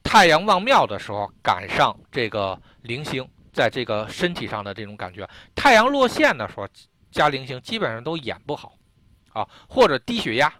[0.00, 5.24] 太阳望庙的时候，赶上这个零星在这个身体上的这种感觉；
[5.56, 6.68] 太阳落陷的时候
[7.10, 8.72] 加零星，基本上都眼不好，
[9.32, 10.52] 啊，或者低血压，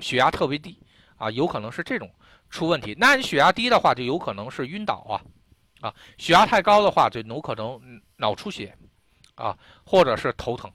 [0.00, 0.78] 血压特别低，
[1.16, 2.12] 啊，有可能是这种
[2.50, 2.94] 出问题。
[2.98, 5.16] 那你血压低的话，就有可能是晕倒啊，
[5.80, 7.80] 啊，血压太高的话，就有可能
[8.16, 8.76] 脑出血，
[9.36, 10.70] 啊，或者是头疼，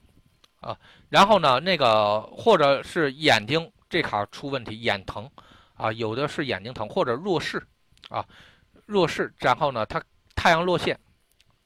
[0.58, 0.76] 啊，
[1.08, 5.30] 然后呢，那个或者是眼睛这卡出问题，眼疼，
[5.74, 7.64] 啊，有的是眼睛疼或者弱视。
[8.08, 8.26] 啊，
[8.86, 10.02] 弱视，然后呢，他
[10.34, 10.98] 太阳落陷，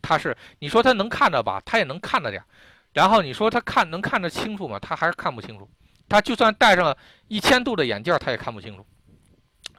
[0.06, 2.44] 他是你说他能看着吧，他也能看着点
[2.92, 4.78] 然后你说他看能看得清楚吗？
[4.78, 5.66] 他还是看不清楚，
[6.08, 6.94] 他就算戴上
[7.28, 8.86] 一千度的眼镜，他也看不清楚，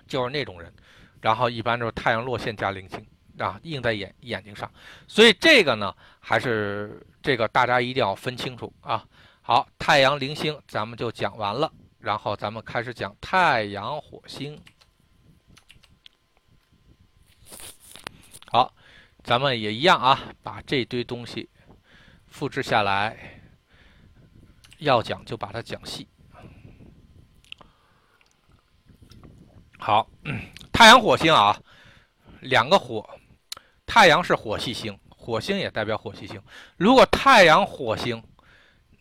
[0.07, 0.73] 就是那种人。
[1.21, 3.05] 然后一般就是太阳落线加零星
[3.37, 4.69] 啊，映在眼眼睛上，
[5.07, 9.05] 所以这个呢，还是这个大家一定要分清楚啊。
[9.41, 14.59] 好，太阳零星咱们就讲完了，然后咱们开始讲太阳火星。
[18.47, 18.73] 好，
[19.25, 21.49] 咱们也一样啊，把这堆东西
[22.27, 23.41] 复制下来，
[24.77, 26.07] 要讲就把它讲细。
[29.79, 30.07] 好，
[30.71, 31.59] 太阳火星啊，
[32.41, 33.03] 两个火，
[33.87, 36.39] 太阳是火系星，火星也代表火系星。
[36.77, 38.23] 如果太阳火星，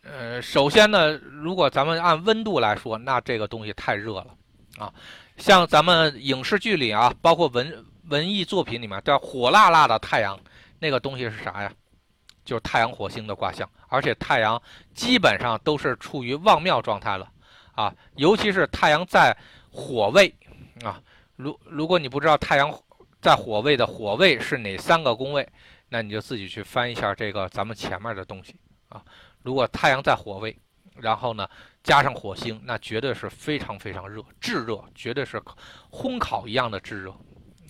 [0.01, 4.35] 呃，首先呢，如果咱们按温度来说，那这个东西太热了
[4.79, 4.91] 啊，
[5.37, 7.85] 像咱们影视剧里啊，包括文。
[8.07, 10.39] 文艺作品里面叫火辣辣的太阳，
[10.79, 11.71] 那个东西是啥呀？
[12.43, 14.61] 就是太阳火星的卦象，而且太阳
[14.93, 17.27] 基本上都是处于旺庙状态了
[17.73, 19.35] 啊，尤其是太阳在
[19.71, 20.31] 火位
[20.83, 21.01] 啊。
[21.35, 22.71] 如如果你不知道太阳
[23.19, 25.47] 在火位的火位是哪三个宫位，
[25.89, 28.55] 那你就自己去翻一下这个咱们前面的东西
[28.89, 29.03] 啊。
[29.41, 30.55] 如果太阳在火位，
[30.97, 31.49] 然后呢
[31.81, 35.41] 加上火星，那绝对是非常非常热，炙热，绝对是
[35.89, 37.11] 烘烤一样的炙热。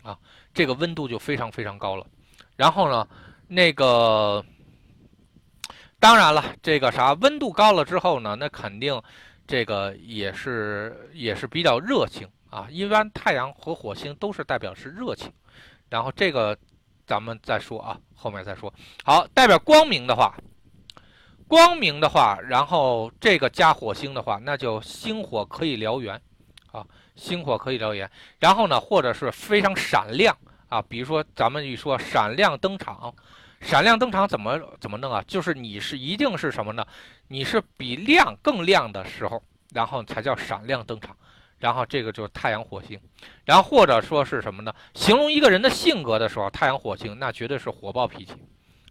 [0.06, 0.18] 啊，
[0.54, 2.06] 这个温度就非常非常高了。
[2.56, 3.08] 然后呢，
[3.48, 4.46] 那个
[6.00, 9.02] 当然了，这个啥温度高了之后呢，那肯定
[9.48, 12.68] 这个也是也是比较热情啊。
[12.70, 15.34] 一般太阳和火星都是代表是热情，
[15.90, 16.56] 然后这个
[17.08, 18.72] 咱们再说啊，后面再说。
[19.04, 20.38] 好，代表光明的话，
[21.48, 26.20] 光明的话，然后这个加火星的话，那就星火可以燎原
[26.72, 26.86] 啊，
[27.16, 28.10] 星火可以燎原。
[28.40, 30.36] 然后呢，或者是非常闪亮
[30.70, 33.14] 啊，比如说咱们一说闪亮登场。
[33.62, 35.24] 闪亮登场怎么怎么弄啊？
[35.28, 36.86] 就是你是一定是什么呢？
[37.30, 39.42] 你是比亮更亮的时候，
[39.74, 41.16] 然后才叫闪亮登场。
[41.58, 43.00] 然后这个就是太阳火星，
[43.46, 44.76] 然后或者说是什么呢？
[44.94, 48.34] 形容一个人的性格的时候，太阳火星那绝对是火爆脾气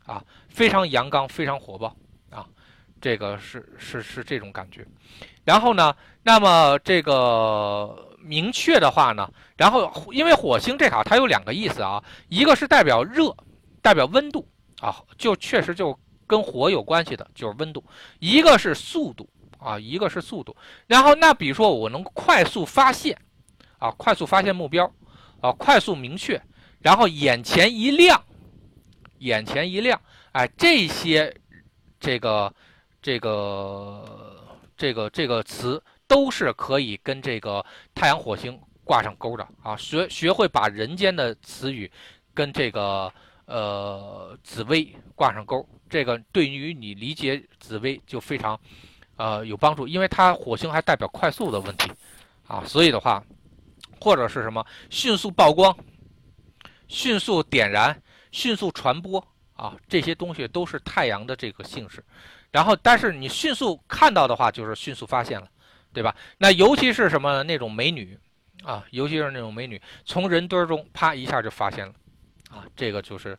[0.06, 1.94] 啊，非常阳刚，非常火爆
[2.30, 2.44] 啊，
[3.00, 4.84] 这个是是是这种感觉。
[5.44, 13.36] 然后呢，那么这个明确的话呢，然后因为火星这卡它有两个意思啊，一个是代表热，
[13.80, 14.48] 代表温度。
[14.80, 17.82] 啊，就确实就跟火有关系的，就是温度。
[18.18, 20.54] 一个是速度啊，一个是速度。
[20.86, 23.16] 然后那比如说我能快速发现，
[23.78, 24.84] 啊，快速发现目标，
[25.40, 26.38] 啊，快速明确，
[26.80, 28.22] 然后眼前一亮，
[29.20, 29.98] 眼前一亮，
[30.32, 31.34] 哎，这些
[31.98, 32.52] 这个
[33.00, 34.36] 这个
[34.76, 35.82] 这个这个词
[36.14, 39.76] 都是可以跟这个太阳火星挂上钩的啊。
[39.76, 41.90] 学学会把人间的词语
[42.32, 43.12] 跟这个。
[43.46, 48.58] 呃，紫薇挂上钩，这个对于你理解紫薇就非常，
[49.16, 51.92] 呃，有帮助，因为它火星还代表快速的问题，
[52.46, 53.22] 啊，所以的话，
[54.00, 55.76] 或者是什么迅速曝光、
[56.88, 59.22] 迅速点燃、迅速传播
[59.52, 62.02] 啊，这些东西都是太阳的这个性质。
[62.50, 65.46] 然后，但是你迅速看到的话，就是迅速发现了，
[65.94, 66.14] 对吧？
[66.36, 68.18] 那尤其是什么那种美女
[68.64, 71.94] 啊，尤其是那种美女，从人堆中啪一下就发现了。
[72.50, 73.36] 啊，这个就是，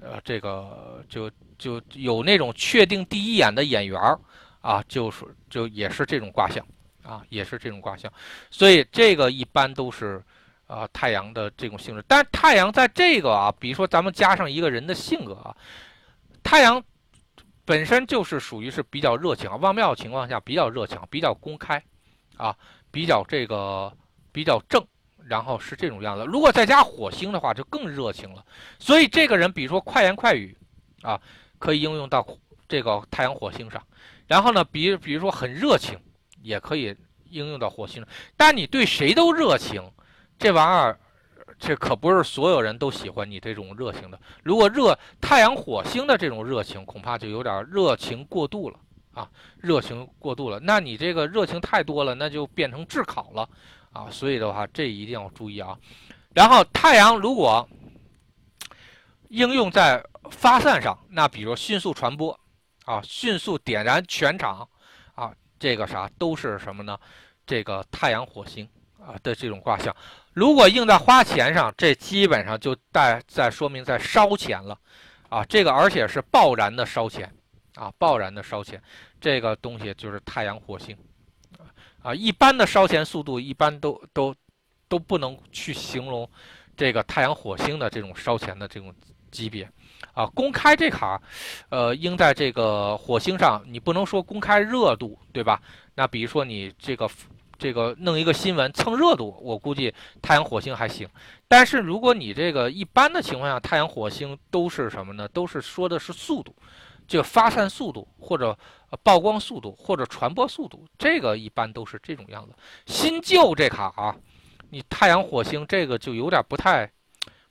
[0.00, 4.18] 呃，这个就就有那种确定第一眼的演员儿
[4.60, 6.66] 啊，就是就也是这种卦象
[7.04, 8.12] 啊，也是这种卦象，
[8.50, 10.20] 所以这个一般都是
[10.66, 12.04] 啊太阳的这种性质。
[12.08, 15.56] 但太阳在这个啊，比如说咱们加上一个人的性格啊，
[16.42, 16.82] 太阳
[17.64, 21.80] 本身就是属于是比较热情啊，旺庙情况下比较热情，比较公开
[22.36, 22.56] 啊，
[22.90, 23.92] 比较这个
[24.32, 24.84] 比较正。
[25.28, 28.44] 然后是这种样子，如果再加火星的话，就更热情了。
[28.78, 30.56] 所以这个人，比如说快言快语，
[31.02, 31.20] 啊，
[31.58, 32.24] 可以应用到
[32.68, 33.82] 这个太阳火星上。
[34.28, 35.98] 然后呢，比比如说很热情，
[36.42, 36.96] 也可以
[37.28, 38.08] 应用到火星上。
[38.36, 39.82] 但你对谁都热情，
[40.38, 41.00] 这玩意儿，
[41.58, 44.20] 这可不是所有人都喜欢你这种热情的。
[44.44, 48.78] 如果热太阳火星的这种热情，恐怕就有点热情过度了
[49.16, 49.26] 啊，
[49.56, 50.60] 热情过度了。
[50.60, 53.48] 那你这个热情太多了，那就变成炙烤了。
[53.92, 55.74] 啊，所以的话，这一定要注意啊。
[56.34, 57.66] 然后太阳如果
[59.30, 62.38] 应用在发散上，那比如迅速传播
[62.84, 64.68] 啊，迅速点燃全场
[65.14, 66.98] 啊，这个啥都是什么呢？
[67.46, 68.68] 这个太阳火星
[69.00, 69.96] 啊的这种卦象。
[70.34, 74.78] 如果用在花钱上，这基本上就带在说明在烧钱了
[75.30, 75.42] 啊。
[75.46, 77.34] 这个而且是爆燃的烧钱
[77.76, 78.82] 啊，爆燃的烧钱，
[79.20, 80.96] 这个东西就是太阳火星。
[82.02, 84.34] 啊，一般的烧钱速度一般都都
[84.88, 86.28] 都不能去形容
[86.76, 88.94] 这个太阳火星的这种烧钱的这种
[89.30, 89.68] 级别
[90.12, 90.24] 啊。
[90.26, 91.20] 公开这卡，
[91.68, 95.60] 呃，应在这个火星上，你不能说公开热度，对吧？
[95.94, 97.10] 那比如说你这个
[97.58, 101.08] 这个弄一个新闻蹭热度，我估计太阳火星还行。
[101.48, 105.26] 但是如果你这个一般的情况下，太阳火星都是什么呢？
[105.26, 106.54] 都是说的是速度。
[107.06, 108.56] 就发散速度，或者
[109.02, 112.52] 曝光速度，或者传播速度，这个一般都是这种样子。
[112.86, 114.16] 新旧这卡啊，
[114.70, 116.90] 你太阳火星这个就有点不太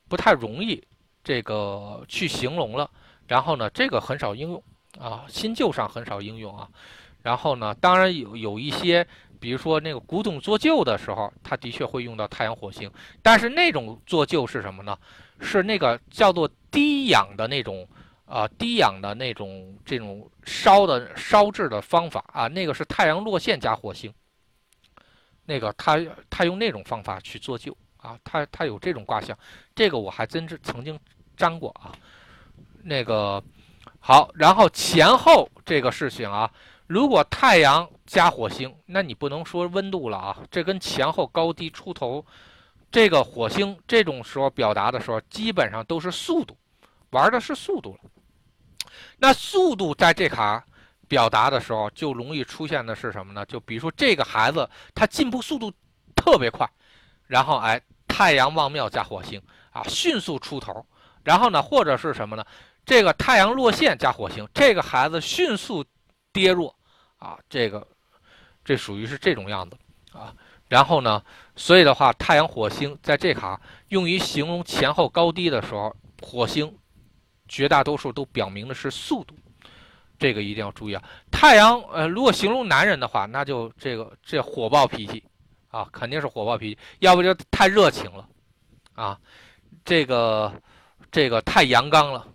[0.07, 0.83] 不太容易
[1.23, 2.89] 这个去形容了。
[3.27, 4.63] 然后呢，这个很少应用
[4.99, 6.67] 啊，新旧上很少应用啊。
[7.23, 9.07] 然后呢，当然有有一些，
[9.39, 12.91] 比如说那个古董做旧的时候，它的确会用到太阳火星，
[13.21, 14.97] 但是那种做旧是什么呢？
[15.39, 17.87] 是那个叫做低氧的那种。
[18.25, 24.11] 啊，低氧的那种这种烧的烧制的方法啊，那个是太阳落线加火星，
[25.45, 29.37] 那个他他用那种方法去做旧啊，他他有这种卦象，
[29.75, 30.99] 这个我还真是曾经
[31.37, 31.93] 粘过啊。
[32.83, 33.43] 那个
[33.99, 36.51] 好，然后前后这个事情啊，
[36.87, 42.25] 如果太阳加火星，那你不能说温度了啊，这跟前后高低出头，
[42.91, 46.57] 这个火星这种时候表达的时候，基本上都是速度，
[47.11, 48.11] 玩的是速度了。
[49.17, 50.63] 那速度在这卡
[51.07, 53.45] 表达的时候，就容易出现的是什么呢？
[53.45, 55.71] 就比如说这个孩子他进步速度
[56.15, 56.69] 特别快，
[57.27, 60.85] 然后哎，太阳望庙加火星啊，迅速出头。
[61.23, 62.45] 然后呢，或者是什么呢？
[62.85, 65.83] 这个太阳落线加火星，这个孩子迅速
[66.31, 66.75] 跌落
[67.17, 67.87] 啊，这个
[68.63, 69.75] 这属于是这种样子
[70.11, 70.31] 啊。
[70.67, 71.23] 然后呢，
[71.55, 76.75] 所以的话，太阳、火星在这卡用于形容前后高低的时候，火星
[77.47, 79.35] 绝大多数都表明的是速度，
[80.17, 81.03] 这个一定要注意啊。
[81.31, 85.23] 太阳，呃，如果形容男人的话，那就这个这火爆脾气
[85.69, 88.27] 啊，肯定是火爆脾气，要不就太热情了
[88.95, 89.19] 啊，
[89.83, 90.53] 这个
[91.11, 92.27] 这个太阳刚了。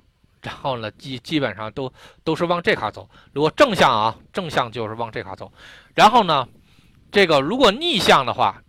[0.42, 1.92] 然后呢，基基本上都
[2.24, 3.06] 都是往这卡走。
[3.32, 5.52] 如果正向啊，正向就是往这卡走。
[5.94, 6.48] 然后呢，
[7.12, 8.62] 这个如果逆向的话，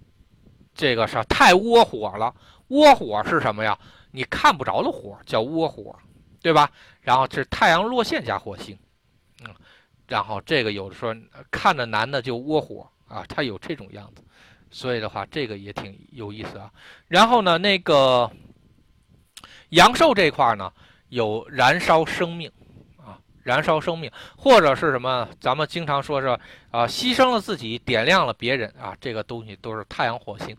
[0.73, 2.33] 这个是太窝火了。
[2.67, 3.77] 窝火是什么呀？
[4.11, 5.97] 你看不着的火叫窝火，
[6.41, 6.69] 对吧？
[7.01, 8.77] 然后是太阳落线加火星，
[9.43, 9.55] 嗯，
[10.07, 11.13] 然后这个有的时候
[11.49, 14.23] 看着男的就窝火啊，他有这种样子。
[14.73, 16.71] 所以的话，这个也挺有意思啊。
[17.07, 18.31] 然后呢，那个
[19.69, 20.71] 阳寿这块呢？
[21.09, 22.49] 有燃烧生命，
[22.95, 25.27] 啊，燃烧生命，或者是什么？
[25.41, 26.27] 咱们经常说是
[26.69, 30.55] 啊，牺牲了自己，点亮了别人啊，这个东西都是太阳火星，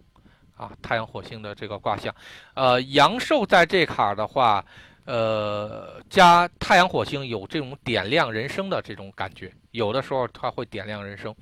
[0.54, 2.14] 啊，太阳火星的这个卦象，
[2.52, 4.62] 呃，阳寿在这卡的话，
[5.04, 11.34] 呃，加太阳火星有这种点亮人生的这种感觉，有的时候它会点亮人生，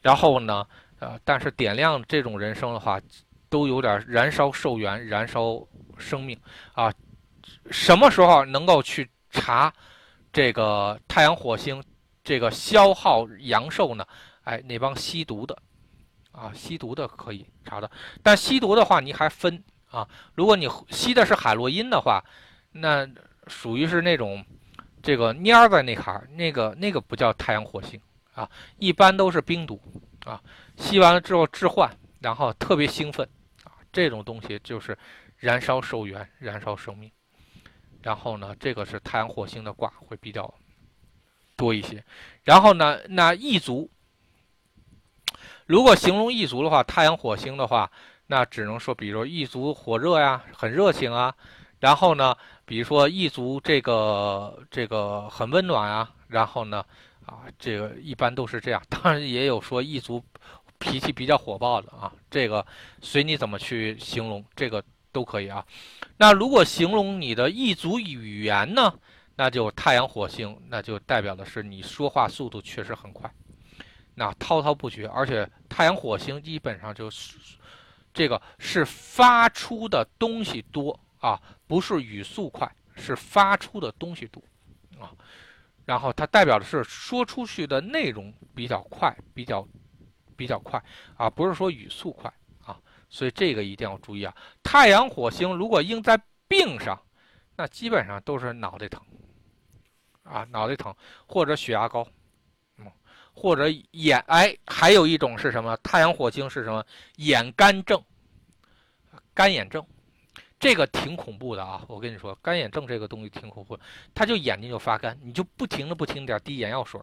[0.00, 0.64] 然后呢，
[1.00, 3.00] 呃，但是点亮这种人生的话，
[3.48, 5.60] 都有点燃烧寿元，燃烧
[5.98, 6.38] 生命
[6.74, 6.92] 啊。
[7.70, 9.72] 什么时候能够去查
[10.32, 11.82] 这个太阳火星
[12.22, 14.06] 这个消耗阳寿呢？
[14.44, 15.56] 哎，那帮吸毒的
[16.30, 17.90] 啊，吸毒的可以查的。
[18.22, 20.08] 但吸毒的话，你还分啊。
[20.34, 22.22] 如果你吸的是海洛因的话，
[22.72, 23.08] 那
[23.46, 24.44] 属于是那种
[25.02, 28.00] 这个蔫儿在那坎儿，那个那个不叫太阳火星
[28.34, 29.80] 啊，一般都是冰毒
[30.24, 30.42] 啊。
[30.76, 33.28] 吸完了之后致幻，然后特别兴奋
[33.64, 34.96] 啊，这种东西就是
[35.36, 37.10] 燃烧寿元，燃烧生命。
[38.02, 40.52] 然后呢，这个是太阳火星的卦会比较
[41.56, 42.02] 多一些。
[42.42, 43.90] 然后呢，那异族，
[45.66, 47.90] 如果形容异族的话，太阳火星的话，
[48.26, 51.34] 那只能说，比如异族火热呀，很热情啊。
[51.82, 52.32] 然后呢，
[52.64, 56.08] 比如说异族这个这个很温暖啊。
[56.28, 56.82] 然后呢，
[57.26, 58.80] 啊，这个一般都是这样。
[58.88, 60.22] 当然也有说异族
[60.78, 62.64] 脾气比较火爆的啊，这个
[63.02, 65.62] 随你怎么去形容，这个都可以啊。
[66.16, 68.94] 那如果形容你的一组语言呢？
[69.34, 73.28] 那就太阳火星，那就代表的是你说话速度确实很快，
[74.14, 77.36] 那滔滔不绝，而且太阳火星基本上就是
[78.14, 84.42] 这个是发出的东西多啊，不是语速快，是发出的东西多
[85.00, 85.10] 啊。
[85.86, 89.66] 然后它代表的是说出去的内容比较快，比较
[90.36, 90.82] 比较快
[91.16, 92.30] 啊，不是说语速快。
[92.64, 94.34] 啊所以这个一定要注意啊！
[94.62, 96.98] 太阳火星如果应在病上，
[97.54, 99.02] 那基本上都是脑袋疼，
[100.22, 100.94] 啊，脑袋疼
[101.26, 102.08] 或者血压高，
[102.78, 102.90] 嗯，
[103.34, 105.76] 或者眼哎，还有一种是什么？
[105.82, 106.82] 太阳火星是什么？
[107.16, 108.02] 眼干症，
[109.34, 109.86] 干眼症，
[110.62, 111.84] 这个挺恐怖的啊！
[111.88, 113.76] 我跟你说，干眼症这个东西挺恐怖，
[114.14, 117.00] 他就眼睛就发干，你就不停的不停点滴眼药水，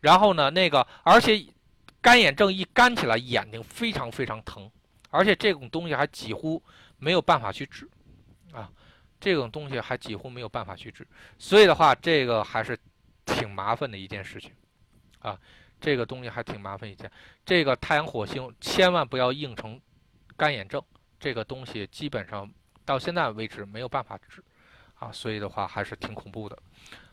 [0.00, 1.46] 然后呢，那个而且
[2.00, 4.68] 干眼症一干起来，眼睛非常非常疼。
[5.10, 6.60] 而且这种东西还几乎
[6.98, 7.88] 没有办法去治，
[8.50, 8.68] 啊，
[9.20, 11.06] 这种东西还几乎没有办法去治，
[11.38, 12.76] 所以的话，这个还是
[13.24, 14.50] 挺麻烦的一件事情，
[15.20, 15.38] 啊，
[15.80, 17.08] 这个东西还挺麻烦一件。
[17.44, 19.80] 这个太阳火星千万不要硬成
[20.36, 20.82] 干眼症，
[21.20, 22.50] 这个东西基本上
[22.86, 24.42] 到现在为止没有办法治，
[24.94, 26.58] 啊，所以的话还是挺恐怖的。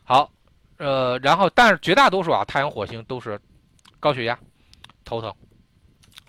[0.04, 0.32] 好，
[0.78, 3.38] 呃，然后但是绝大多数啊，太阳火星都是
[4.00, 4.38] 高血压、
[5.04, 5.34] 头疼、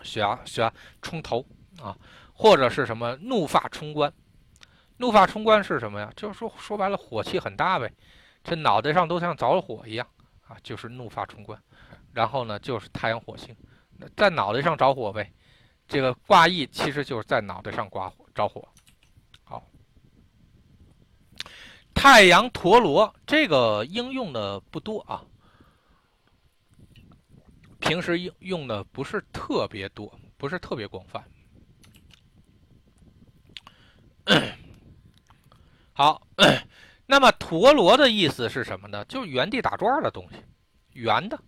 [0.03, 1.45] 血压血压冲头。
[1.81, 1.93] 啊，
[2.33, 4.09] 或者是什么怒发冲冠？
[4.95, 6.09] 怒发冲冠是什么呀？
[6.15, 7.91] 就是说说白了，火气很大呗，
[8.45, 10.07] 这脑袋上都像着了火一样
[10.47, 11.61] 啊，就是怒发冲冠。
[12.13, 13.53] 然后呢，就是太阳火星，
[14.15, 15.29] 在脑袋上着火呗。
[15.85, 18.65] 这个挂意其实就是在脑袋上挂着火。
[19.43, 19.61] 好，
[21.95, 25.23] 太阳陀螺这个应用的不多啊，
[27.79, 31.23] 平时用用的不是特别多，不是特别广泛。
[35.93, 36.21] 好，
[37.07, 39.03] 那么陀螺的意思是什么呢？
[39.05, 40.37] 就是原地打转的东西，
[40.93, 41.39] 圆的，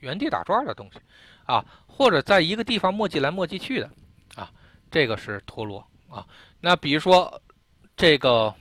[0.00, 0.98] 原地打转的东西，
[1.44, 3.90] 啊，或者在一个地方磨叽来磨叽去的，
[4.34, 4.52] 啊，
[4.90, 6.26] 这个是陀螺啊。
[6.60, 7.40] 那比如说
[7.96, 8.54] 这个，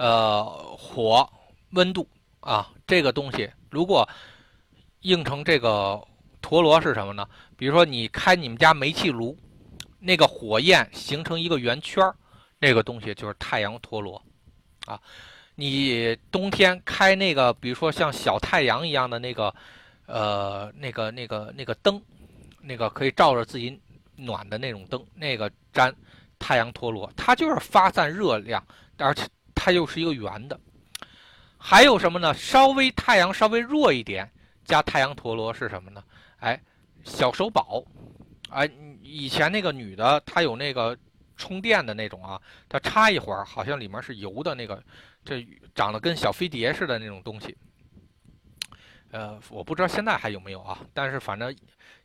[0.00, 0.44] 呃，
[0.78, 1.28] 火
[1.72, 2.08] 温度
[2.40, 4.08] 啊，这个东西如果
[5.02, 6.02] 映成这个
[6.40, 7.28] 陀螺是什么呢？
[7.56, 9.36] 比如说你开你们家煤气炉。
[10.02, 12.02] 那个火焰形成一个圆圈，
[12.58, 14.22] 那个东西就是太阳陀螺，
[14.86, 14.98] 啊，
[15.56, 19.54] 你冬天开那个，比如说像小太阳一样的那个，
[20.06, 22.00] 呃，那个那个那个灯，
[22.62, 23.78] 那个可以照着自己
[24.16, 25.94] 暖的那种灯，那个粘
[26.38, 29.28] 太阳陀螺，它就是发散热量，而且
[29.62, 30.58] 它又是一个圆的。
[31.58, 32.32] 还有什么呢？
[32.32, 34.26] 稍微太阳稍微弱一点，
[34.64, 36.02] 加太阳陀螺是什么呢？
[36.38, 36.58] 哎，
[37.04, 37.84] 小手宝，
[38.48, 38.66] 哎，
[39.02, 40.96] 以前那个女的她有那个
[41.36, 44.82] 充电的那种啊，她插一会儿，好像里面是油的那个，
[45.22, 47.54] 这长得跟小飞碟似的那种东西。
[49.10, 51.54] 呃，我不知道现在还有没有啊，但是反正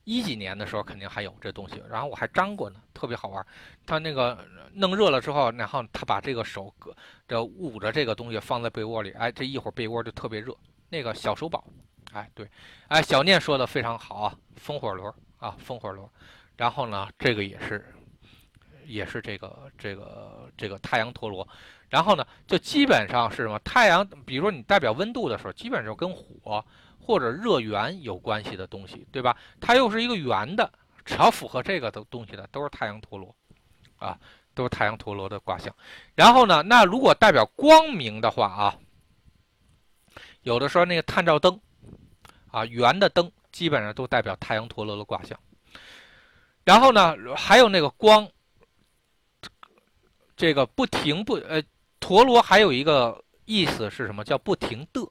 [0.06, 1.84] 一几年的时候肯定还有这东西。
[1.90, 3.46] 然后我还粘过呢，特别好玩。
[3.86, 4.38] 它那个
[4.74, 6.96] 弄热了之后，然后他把这个手搁。
[7.28, 10.56] 这捂着这个东西放在被窝里，哎，这一会儿被窝就特别热。
[10.88, 11.66] 那个小手宝，
[12.14, 12.48] 哎，对，
[12.88, 16.08] 哎，小念说的非常好啊，风火轮啊，风火轮。
[16.56, 17.94] 然后呢，这个也是，
[18.86, 21.46] 也是这个这个这个太阳陀螺。
[21.90, 23.58] 然后呢，就基本上是什么？
[23.60, 26.64] 太阳，比如说你代表温度的时候，基本上就跟火
[27.06, 29.38] 或者热源有关系的东西，对吧？
[29.62, 30.72] 它又是一个圆的，
[31.04, 33.36] 只要符合这个的东西的，都是太阳陀螺，
[33.98, 34.18] 啊。
[34.56, 35.76] 都是太阳陀螺的卦象，
[36.16, 38.80] 然后呢，那如果代表光明的话啊，
[40.44, 41.60] 有的时候那个探照灯
[42.48, 45.38] 啊，圆的灯基本上都代表太阳陀螺的卦象。
[46.64, 48.26] 然后呢，还有那个光，
[50.38, 51.62] 这个不停不呃，
[52.00, 54.24] 陀螺还有一个意思是什么？
[54.24, 55.02] 叫不停的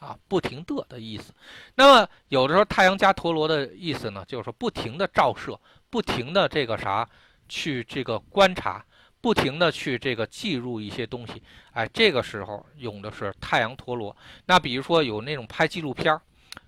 [0.00, 1.32] 啊，不停的的意思。
[1.76, 5.56] 那么有的时候太阳加陀螺的意思呢，就是说不停的照射，
[5.88, 7.08] 不停的这个啥
[7.48, 8.84] 去这个观察。
[9.22, 11.42] 不停的去这个记录一些东西，
[11.72, 14.16] 哎，这个时候用的是太阳陀螺。
[14.46, 16.18] 那比如说有那种拍纪录片，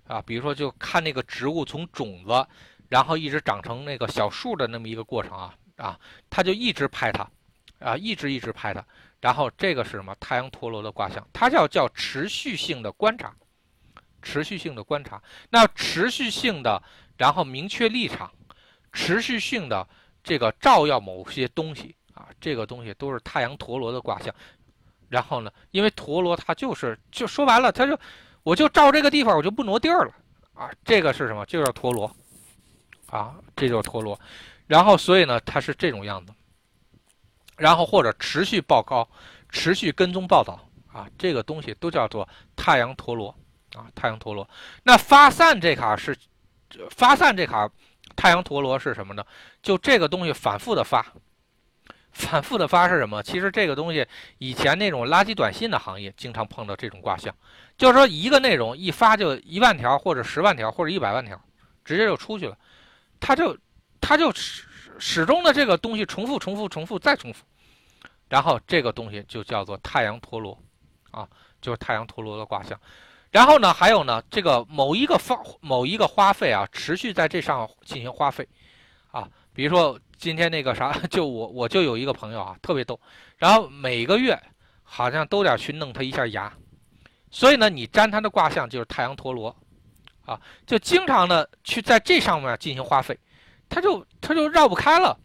[0.06, 2.46] 啊，比如说就看那个植物从种子，
[2.90, 7.26] 然后一直长成那个小树的那么一个过程啊，啊，他就一直拍它，
[7.78, 8.84] 啊，一直一直拍它，
[9.22, 10.14] 然后这个是什么？
[10.20, 13.34] 太阳陀螺的卦象，它叫叫持续性的观察，
[14.20, 15.22] 持续性的观察。
[15.48, 16.82] 那持续性的，
[17.16, 18.30] 然后明确立场，
[18.92, 19.88] 持续性的
[20.22, 21.96] 这个照耀某些东西。
[22.14, 24.34] 啊，这个东西都是太阳陀螺的卦象，
[25.08, 27.98] 然后呢，因为陀螺它就是就说白了，它就
[28.42, 30.14] 我就照这个地方，我就不挪地儿了
[30.52, 30.70] 啊。
[30.84, 31.46] 这个是什么？
[31.46, 32.14] 就叫陀螺
[33.06, 34.20] 啊，这就是陀螺。
[34.66, 36.34] 然后所以呢，它是这种样子。
[37.56, 39.08] 然后或者持续报告、
[39.48, 40.58] 持续跟踪报道
[40.92, 43.34] 啊，这个东西都叫做太阳陀螺
[43.74, 44.48] 啊，太阳陀螺。
[44.82, 46.16] 那发散这卡是
[46.90, 47.68] 发散这卡
[48.16, 49.24] 太阳陀螺是什么呢？
[49.62, 51.04] 就这个东西反复的发。
[52.12, 53.22] 反复的发是什么？
[53.22, 57.34] 其实这个东西以前那种垃圾短信的行业经常碰到这种卦象，
[57.78, 61.40] 就是说一个内容一发就一万条或者十万条或者一百万条，
[61.86, 62.58] 直接就出去了，
[63.18, 63.56] 它就
[63.98, 64.64] 它就是
[65.02, 67.44] 始终的这个东西重复重复重复再重复，
[68.28, 70.56] 然后这个东西就叫做太阳陀螺，
[71.10, 71.28] 啊，
[71.60, 72.80] 就是太阳陀螺的卦象。
[73.32, 78.48] 然后呢，还有呢，这个某一个方某一个花费啊，持续在这上进行花费，
[79.10, 79.98] 啊，比如说。
[80.18, 83.00] 今天那个啥， 就我我就有一个朋友啊，特别逗，
[83.38, 84.40] 然后每个月
[84.84, 86.52] 好像都得去弄他一下牙，
[87.28, 89.52] 所以呢，你粘他的卦象就是太阳陀螺，
[90.24, 93.18] 啊，就经常的去在这上面进行花费，
[93.72, 95.18] 他就他就绕不开了，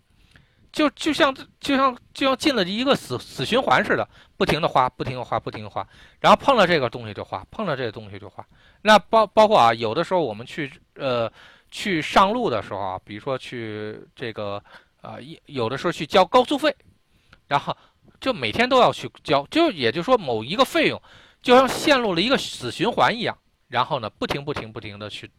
[0.72, 5.86] 就就像就像就像进了一个死死循环似的，不停的花，不停的花，不停的花，
[6.22, 8.46] 然后碰了这个东西就花，碰了这个东西就花，
[8.82, 11.32] 那包包括啊，有的时候我们去呃
[11.70, 14.64] 去上路的时候啊，比如说去这个。
[15.00, 16.76] 啊，有有的时候去交高速费，
[17.48, 17.74] 然后
[18.20, 21.00] 就每天都要去交，就也就是说某一个费用，
[21.42, 23.38] 就像陷入了一个死循环一样，
[23.70, 25.30] 然后呢，不停不停不停的去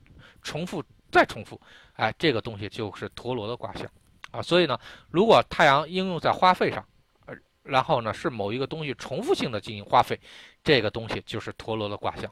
[0.41, 1.61] 重复再重复，
[1.95, 3.91] 哎，这个东西就是陀螺的卦象
[4.31, 4.43] 啊。
[4.43, 4.79] 所以呢，
[5.11, 6.85] 如果太阳应用在花费上，
[7.27, 10.19] 呃，然后呢是某一个东西重复性的进行花费，
[10.63, 12.31] 这个东西就是陀螺的卦象。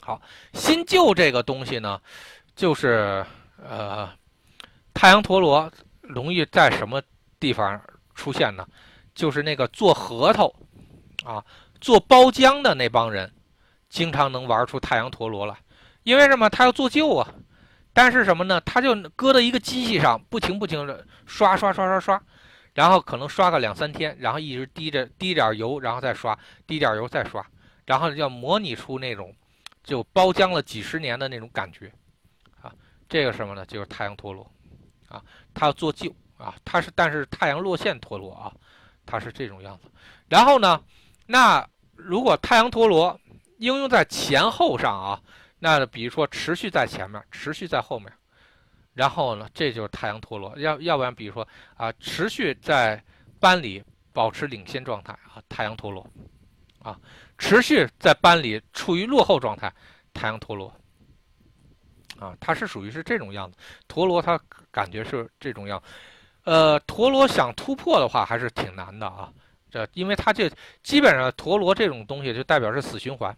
[0.00, 0.20] 好，
[0.52, 2.00] 新旧这个东西呢，
[2.54, 3.24] 就是
[3.62, 4.10] 呃，
[4.92, 5.70] 太阳陀螺。
[6.06, 7.00] 容易在什么
[7.40, 7.80] 地方
[8.14, 8.68] 出现呢？
[9.14, 10.54] 就是那个做核桃，
[11.24, 11.42] 啊，
[11.80, 13.32] 做包浆的那帮人，
[13.88, 15.56] 经常能玩出太阳陀螺来。
[16.02, 16.50] 因为什么？
[16.50, 17.26] 他要做旧啊。
[17.94, 18.60] 但是什么呢？
[18.60, 22.22] 它就搁在一个机器上，不停不停的刷刷刷刷刷，
[22.74, 27.42] 然后可能刷个两三天，然后一直滴着滴点油，然后再刷，滴点油再刷，
[27.86, 29.34] 然后要模拟出那种
[29.82, 31.90] 就包浆了几十年的那种感觉，
[32.60, 32.70] 啊，
[33.08, 33.64] 这个什么呢？
[33.64, 34.46] 就是太阳陀螺。
[35.08, 35.22] 啊，
[35.52, 38.52] 它要做旧啊，它是，但是太阳落线陀螺啊，
[39.06, 39.84] 它是这种样子。
[40.28, 40.82] 然后呢，
[41.26, 41.64] 那
[41.94, 43.20] 如果太阳陀螺
[43.58, 45.20] 应用在前后上啊，
[45.64, 48.12] 那比如说持续在前面，持续在后面，
[48.92, 50.54] 然后呢，这就是太阳陀螺。
[50.58, 53.02] 要要不然，比如说啊，持续在
[53.40, 56.06] 班里保持领先状态啊，太阳陀螺
[56.80, 57.00] 啊，
[57.38, 59.72] 持续在班里处于落后状态，
[60.12, 60.70] 太阳陀螺
[62.18, 63.56] 啊，它是属于是这种样子。
[63.88, 64.38] 陀螺它
[64.70, 65.82] 感觉是这种样，
[66.42, 69.32] 呃，陀螺想突破的话还是挺难的啊。
[69.70, 70.50] 这因为它这
[70.82, 73.34] 基本上陀螺这种东西就代表是死循环，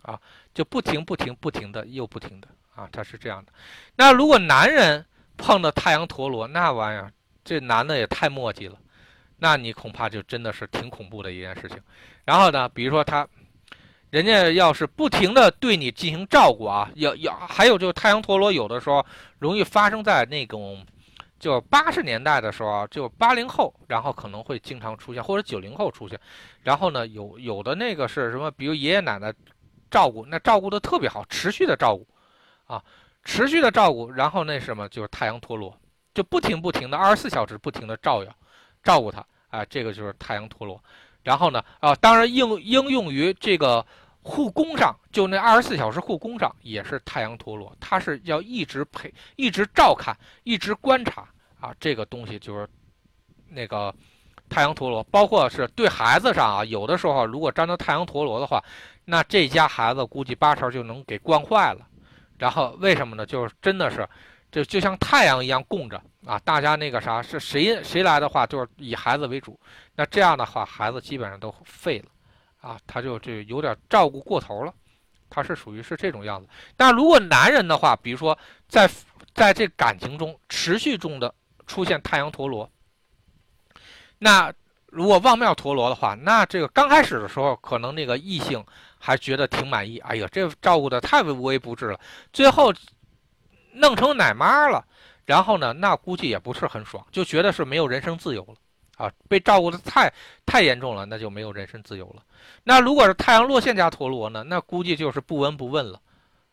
[0.00, 0.18] 啊，
[0.60, 3.50] 就不停不停不停的又不停的啊，它是这样的。
[3.96, 5.02] 那如果男人
[5.38, 7.10] 碰到太阳陀螺那玩意儿，
[7.42, 8.76] 这男的也太墨迹了，
[9.38, 11.78] 那你恐怕就真的是挺恐怖的一件事情。
[12.26, 13.26] 然后呢，比如说他。
[14.10, 19.06] 人家要是不停的对你进行照顾啊，要要还有就是太阳陀螺有的时候
[19.38, 20.84] 容易发生在那种，
[21.38, 26.18] 就八十年代的时候，就八零后，然后可能会经常出现，或者九零后出现。
[26.64, 29.32] 然后呢，有有的那个是什么，比如爷爷奶奶
[29.90, 32.06] 照顾，那照顾的特别好，持续的照顾，
[32.66, 32.82] 啊，
[33.24, 34.10] 持续的照顾。
[34.10, 35.76] 然后那什么就是太阳陀螺，
[36.14, 38.34] 就不停不停的二十四小时不停的照耀，
[38.82, 40.82] 照顾他，啊，这个就是太阳陀螺。
[41.22, 43.84] 然后呢，啊，当然应应用于这个
[44.22, 51.28] 护工上，就那二十四小时护工上也是太阳陀螺，它是要一直陪、一直照看、一直观察
[51.60, 52.66] 啊，这个东西就是
[53.48, 53.94] 那个
[54.50, 55.02] 太阳陀螺。
[55.04, 58.62] 包括是对孩子上啊，有的时候如果沾到太阳陀螺的话，
[59.06, 61.86] 那这家孩子估计八成就能给惯坏了。
[62.36, 63.24] 然后为什么呢？
[63.24, 64.06] 就是真的是，
[64.52, 65.98] 就就像太阳一样供着。
[66.26, 69.58] 啊，大家那个啥是谁谁来的话，就是以孩子为主。
[69.96, 72.06] 那这样的话，孩子基本上都废了，
[72.60, 74.72] 啊，他就这有点照顾过头了，
[75.30, 76.46] 他是属于是这种样子。
[76.76, 78.36] 但如果男人的话，比如说
[78.68, 78.88] 在
[79.34, 81.34] 在这感情中持续中的
[81.66, 82.70] 出现太阳陀螺，
[84.20, 84.54] 那
[84.86, 88.64] 如果望庙陀螺的话，那这个刚开始的时候，可能那个异性
[88.96, 91.98] 还觉得挺满意，哎呀，这照顾的太无微不至了。
[92.32, 92.72] 最后
[93.72, 94.84] 弄成奶妈了。
[95.26, 98.54] 然后呢，那估计也不是很爽，就觉得是没有人身自由了，
[98.96, 100.12] 啊，被照顾的太
[100.44, 102.22] 太严重了，那就没有人身自由了。
[102.64, 106.00] 那如果是太阳落线加陀螺呢，那估计就是不闻不问了，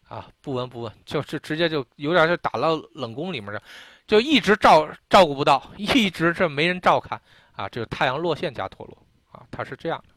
[0.08, 3.60] 啊，不闻不问，就是直接就有点就打到冷宫里面了，
[4.06, 7.20] 就一直照照顾不到，一直这没人照看，
[7.58, 10.14] 啊，这个太阳落线加陀螺，啊，它是这样的。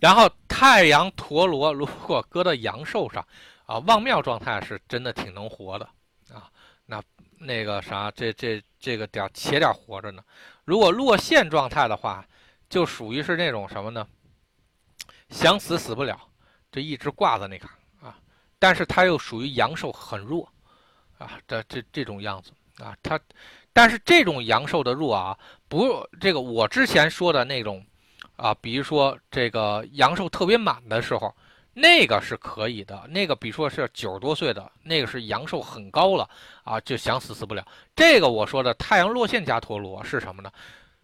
[0.00, 3.24] 然后太阳陀螺如果搁到阳寿上。
[3.68, 5.86] 啊，望庙状态是真的挺能活的
[6.32, 6.50] 啊，
[6.86, 7.02] 那
[7.38, 10.24] 那个啥，这这这个点且点活着呢。
[10.64, 12.26] 如果落线状态的话，
[12.70, 14.08] 就属于是那种什么呢？
[15.28, 16.18] 想死死不了，
[16.72, 17.68] 这一直挂在那嘎
[18.00, 18.18] 啊。
[18.58, 20.50] 但是它又属于阳寿很弱
[21.18, 22.52] 啊，这这这种样子
[22.82, 23.18] 啊，它，
[23.72, 27.84] 但是这种阳寿的弱啊，不，这个我之前说的那种
[28.36, 31.34] 啊，比如说这个阳寿特别满的时候。
[31.80, 36.28] 那个是可以的，那个比如说是九十多岁的，那个是阳寿很高了
[36.64, 37.64] 啊，就想死死不了。
[37.94, 40.50] 这个我说的太阳落线加陀螺是什么呢？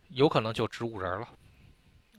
[0.08, 1.28] 有可能就植物人了，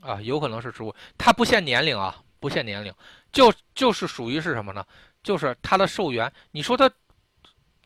[0.00, 2.90] 啊，有可能是植物，它不限年龄啊，不限年龄，
[3.30, 4.82] 就就是属于是什么呢？
[5.22, 6.32] 就是它的寿元。
[6.50, 6.90] 你说它，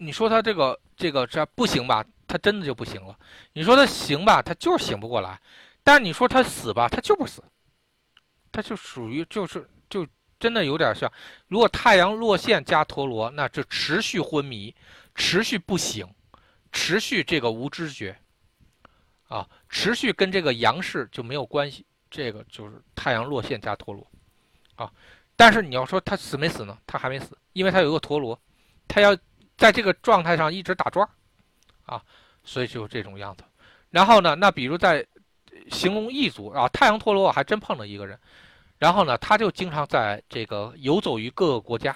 [0.01, 2.05] 你说他这个这个这不行吧？
[2.27, 3.17] 他真的就不行了。
[3.53, 4.43] 你说他行吧？
[4.43, 5.41] 他就是醒不过来。
[5.85, 6.89] 但你说他死吧？
[6.89, 7.43] 他就不死，
[8.51, 10.07] 他就属于就是就。
[10.41, 11.13] 真的有点像，
[11.49, 14.75] 如果太阳落线加陀螺，那就持续昏迷，
[15.15, 16.09] 持续不醒，
[16.73, 18.19] 持续这个无知觉，
[19.29, 21.85] 啊，持续跟这个阳世就没有关系。
[22.11, 24.11] 这个就是太阳落线加陀螺，
[24.77, 24.91] 啊，
[25.37, 26.79] 但是你要说他死没死呢？
[26.87, 28.41] 他还没死，因为他有个陀螺，
[28.89, 29.15] 他要
[29.61, 31.07] 在这个状态上一直打转，
[31.85, 32.03] 啊，
[32.43, 33.45] 所以就这种样子。
[33.91, 35.07] 然后呢，那比如在
[35.71, 38.19] 形容异族啊，太阳陀螺我还真碰到一个人。
[38.79, 41.93] 然后呢，他就经常在这个游走于各个国家，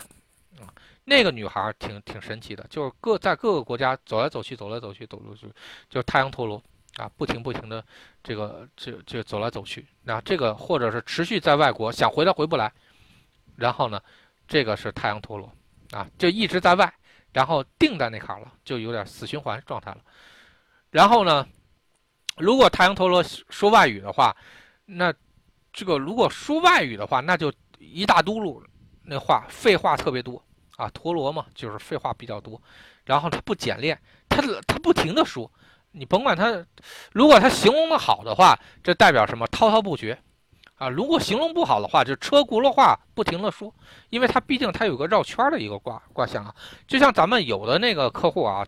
[0.60, 0.68] 啊，
[1.04, 5.46] 那个女孩挺挺神奇的，就是各在各个国家走来走去，走来走去，走来走去，
[5.88, 6.62] 就是太阳陀螺
[6.96, 7.82] 啊，不停不停的
[8.22, 9.86] 这个就就走来走去。
[10.02, 12.70] 那这个或者是持续在外国想回来回不来，
[13.56, 13.98] 然后呢，
[14.46, 15.50] 这个是太阳陀螺
[15.92, 16.92] 啊，就一直在外，
[17.34, 19.98] 然后定在那坎了，就有点死循环状态了。
[20.90, 21.46] 然后呢，
[22.38, 24.34] 如果太阳陀螺说外语的话，
[24.86, 25.12] 那。
[25.76, 28.62] 这个如果说外语的话，那就一大嘟噜，
[29.02, 30.40] 那话废话特别多
[30.76, 30.88] 啊。
[30.90, 32.62] 陀螺嘛，就是废话比较多，
[33.04, 35.50] 然后他不简练，他他不停的说，
[35.90, 36.64] 你甭管他，
[37.10, 39.44] 如果他形容的好的话，这代表什么？
[39.48, 40.16] 滔滔不绝
[40.76, 40.88] 啊。
[40.88, 43.74] 如果形容不好的话，就车轱辘话不停的说，
[44.10, 46.54] 因为他毕竟他有个绕圈的一个卦卦象啊。
[46.86, 48.66] 就像咱们有的那个客户啊，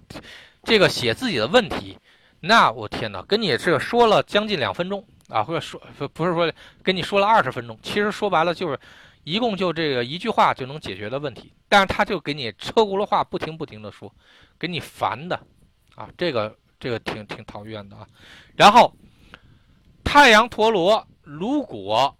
[0.62, 1.98] 这个写自己的问题，
[2.40, 5.04] 那我天哪，跟你这个说了将近两分钟。
[5.28, 5.80] 啊，或者说
[6.14, 6.52] 不是说
[6.84, 8.78] 跟你说了二十分钟，其实说白了就是，
[9.24, 14.08] 一共就这个一句话就能解决的问题，但是他就给你车轱辘话不停不停的说，
[14.56, 15.34] 给你烦的，
[15.96, 18.06] 啊，这个这个挺挺讨厌的啊。
[18.54, 18.94] 然后，
[20.04, 22.16] 太阳陀螺如果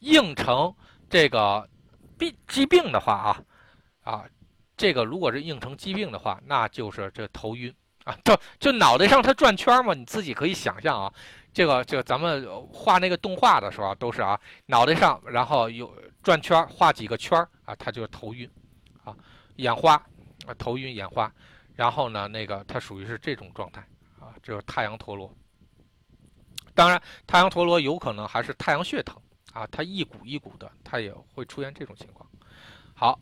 [0.00, 0.74] 应成
[1.08, 1.66] 这个
[2.18, 3.42] 病疾病的话啊
[4.02, 4.24] 啊，
[4.76, 7.74] 这个如果是应成疾病的话，那就是这头晕
[8.04, 11.10] 啊，就就脑袋上它转圈嘛，你自己可以想象啊。
[11.54, 15.90] 这个这个咱们画那个动画的时候都是啊，脑袋上然后有
[16.22, 18.50] 转圈，画几个圈啊，它就是头晕
[19.04, 19.16] 啊，
[19.56, 19.94] 眼花
[20.46, 21.32] 啊，头晕眼花，
[21.74, 23.80] 然后呢，那个它属于是这种状态
[24.20, 25.34] 啊，这是太阳陀螺。
[26.74, 29.16] 当然，太阳陀螺有可能还是太阳穴疼
[29.52, 32.28] 啊，它一股一股的，它也会出现这种情况。
[32.92, 33.20] 好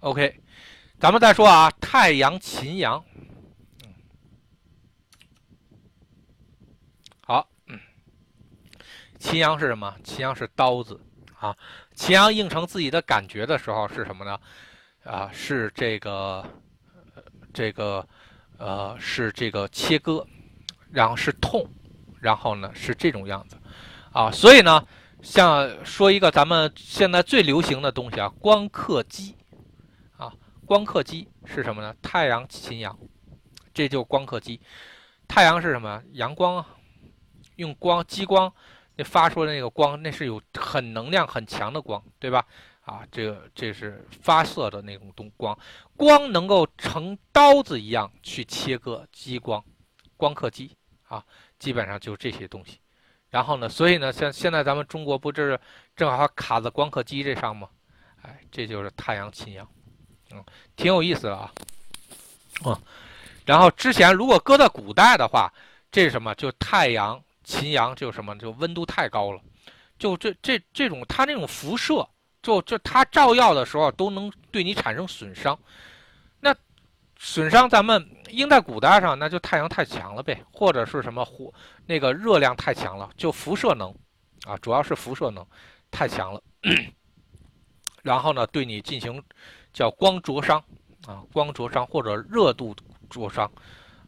[0.00, 0.40] ，OK，
[0.98, 3.04] 咱们再说啊，太阳秦阳。
[7.20, 7.48] 好，
[9.20, 9.96] 秦阳是什么？
[10.02, 11.00] 秦阳是刀子
[11.38, 11.56] 啊。
[11.94, 14.40] 秦阳应成自己的感觉的时候是什么呢？
[15.04, 16.44] 啊，是这个，
[17.54, 18.04] 这个。
[18.58, 20.26] 呃，是这个切割，
[20.90, 21.66] 然后是痛，
[22.20, 23.56] 然后呢是这种样子，
[24.12, 24.84] 啊，所以呢，
[25.22, 29.36] 像说一个咱们现在最流行的东西啊，光刻机，
[30.16, 30.32] 啊，
[30.66, 31.94] 光刻机是什么呢？
[32.02, 32.98] 太阳秦阳，
[33.72, 34.60] 这就光刻机。
[35.28, 36.02] 太阳是什么？
[36.12, 36.66] 阳光啊，
[37.56, 38.52] 用光激光
[38.96, 42.44] 那发出的那个光，那是有很能量很强的光，对吧？
[42.88, 45.56] 啊，这个这是发射的那种东光，
[45.94, 49.62] 光能够成刀子一样去切割激光，
[50.16, 50.74] 光刻机
[51.06, 51.22] 啊，
[51.58, 52.80] 基本上就这些东西。
[53.28, 55.60] 然后呢，所以呢，像现在咱们中国不就是
[55.94, 57.68] 正好卡在光刻机这上吗？
[58.22, 59.68] 哎，这就是太阳秦阳，
[60.30, 60.42] 嗯，
[60.74, 61.52] 挺有意思的啊。
[62.64, 62.74] 嗯，
[63.44, 65.52] 然后之前如果搁在古代的话，
[65.92, 66.34] 这是什么？
[66.36, 68.34] 就太阳秦阳就什么？
[68.38, 69.42] 就温度太高了，
[69.98, 72.08] 就这这这种它那种辐射。
[72.48, 75.58] 就就它照耀的时候都能对你产生损伤，
[76.40, 76.54] 那
[77.18, 81.52] 损伤咱们应在古代上，那就太阳太强了呗，或者是什么火
[81.84, 83.94] 那个热量太强了，就辐射能
[84.46, 85.46] 啊，主要是辐射能
[85.90, 86.42] 太强了，
[88.02, 89.22] 然后呢对你进行
[89.74, 90.58] 叫光灼伤
[91.06, 92.74] 啊，光灼伤或者热度
[93.10, 93.50] 灼伤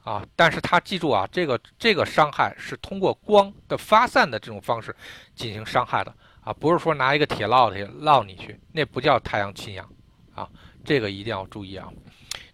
[0.02, 4.96] 啊，但是他记住啊，这个这个伤害是通过光的发散的这种方式
[5.34, 6.14] 进行伤害的。
[6.54, 9.88] 不是说拿一个铁烙铁烙你去，那不叫太阳亲阳，
[10.34, 10.48] 啊，
[10.84, 11.88] 这个一定要注意啊。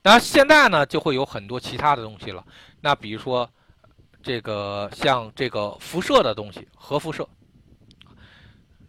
[0.02, 2.44] 那现在呢，就会有很多其他的东西了。
[2.80, 3.48] 那比如说，
[4.22, 7.28] 这个像这个辐射的东西，核辐射，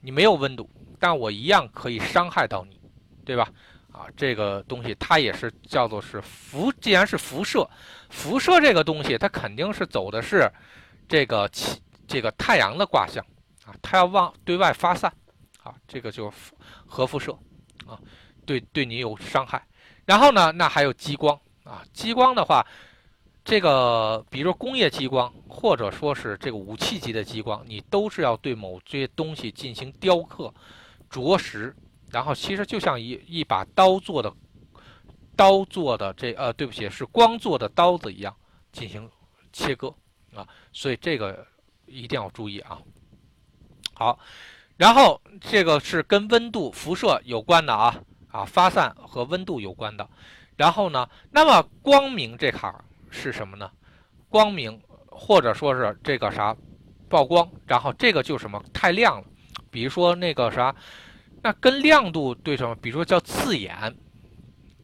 [0.01, 2.80] 你没有温度，但我一样可以伤害到你，
[3.26, 3.49] 对吧？
[3.91, 7.68] 啊，这个东西它也是叫做是辐，既然是辐射，
[8.10, 10.47] 辐射这个东西它肯定是走的是
[11.08, 11.49] 这个
[12.08, 13.26] 这个太阳的卦象。
[13.68, 15.13] 啊，它要往对外发散，
[15.61, 16.38] 啊，这个就是
[16.86, 17.38] 核辐射，
[17.86, 17.99] 啊，
[18.45, 19.61] 对对你有伤害。
[20.05, 22.65] 然后呢，那还有激光，啊，激光的话，
[23.43, 30.53] 这个比如说工业激光，或者说是这个武器级的激光，你都是要对某些东西进行雕刻、
[31.09, 31.76] 着实，
[32.09, 34.34] 然后其实就像一一把刀做的
[35.36, 38.34] 刀做的这呃，对不起，是光做的刀子一样
[38.72, 39.09] 进行
[39.51, 39.93] 切割，
[40.34, 41.45] 啊，所以这个
[41.86, 42.80] 一定要注意啊。
[43.97, 44.19] 好，
[44.75, 47.95] 然后这个是跟温度辐射有关的啊
[48.29, 50.07] 啊，发散和温度有关的。
[50.55, 53.71] 然后呢，那么光明这坎儿是什么呢？
[54.29, 56.55] 光明或者说是这个啥
[57.09, 59.27] 曝光，然后这个就什么太亮了，
[59.71, 60.75] 比如说那个啥，
[61.41, 62.75] 那跟亮度对什么？
[62.75, 63.75] 比如说叫刺眼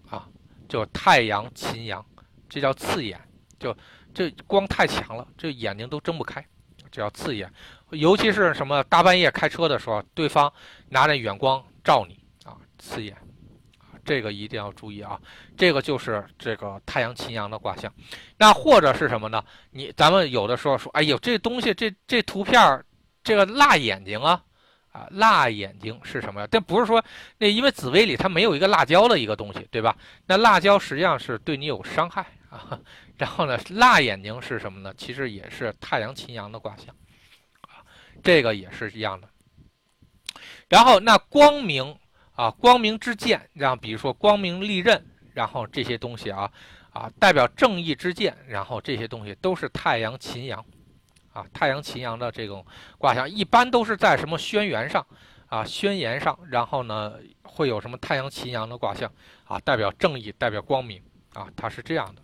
[0.10, 0.28] 啊，
[0.68, 2.04] 就太阳秦阳，
[2.50, 3.22] 这叫刺眼，
[3.60, 3.78] 就
[4.12, 6.44] 这光太强了，这眼睛都睁不开，
[6.90, 7.48] 这叫刺眼。
[7.94, 10.52] 尤其是什么大半夜开车的时候，对方
[10.90, 13.16] 拿着远光照你啊，刺眼，
[14.04, 15.20] 这个一定要注意啊。
[15.56, 17.94] 这个就是这个太阳秦阳的卦象。
[18.38, 19.44] 那或者是什么呢？
[19.72, 22.84] 你咱们有的时候说，哎呦，这东西这这图片
[23.24, 24.44] 这个辣眼睛啊
[24.92, 26.48] 啊，辣眼睛是什么呀？
[26.50, 27.04] 但不是说
[27.38, 29.96] 那因为紫薇里它没有一个辣椒的一个东西，对吧？
[30.26, 32.80] 那辣椒实际上是对你有伤害啊。
[33.16, 34.94] 然后呢，辣眼睛是什么呢？
[34.98, 36.94] 其实也是太阳秦阳的卦象。
[38.24, 39.28] 这个也是一样的，
[40.70, 41.96] 然后那光明
[42.36, 46.50] 啊，光明之剑，然后比如说光明利刃，然后这些东西啊
[46.92, 50.66] 啊，代表正义之剑，然后这些东西都是太阳秦阳，
[51.34, 52.66] 啊，太阳秦阳的这种
[52.98, 55.06] 卦象，一般都是在什么轩辕上
[55.48, 59.12] 啊，宣言上，然后呢会有什么太阳秦阳的卦象
[59.44, 61.04] 啊，代表正义，代表光明
[61.34, 62.22] 啊，它是这样的。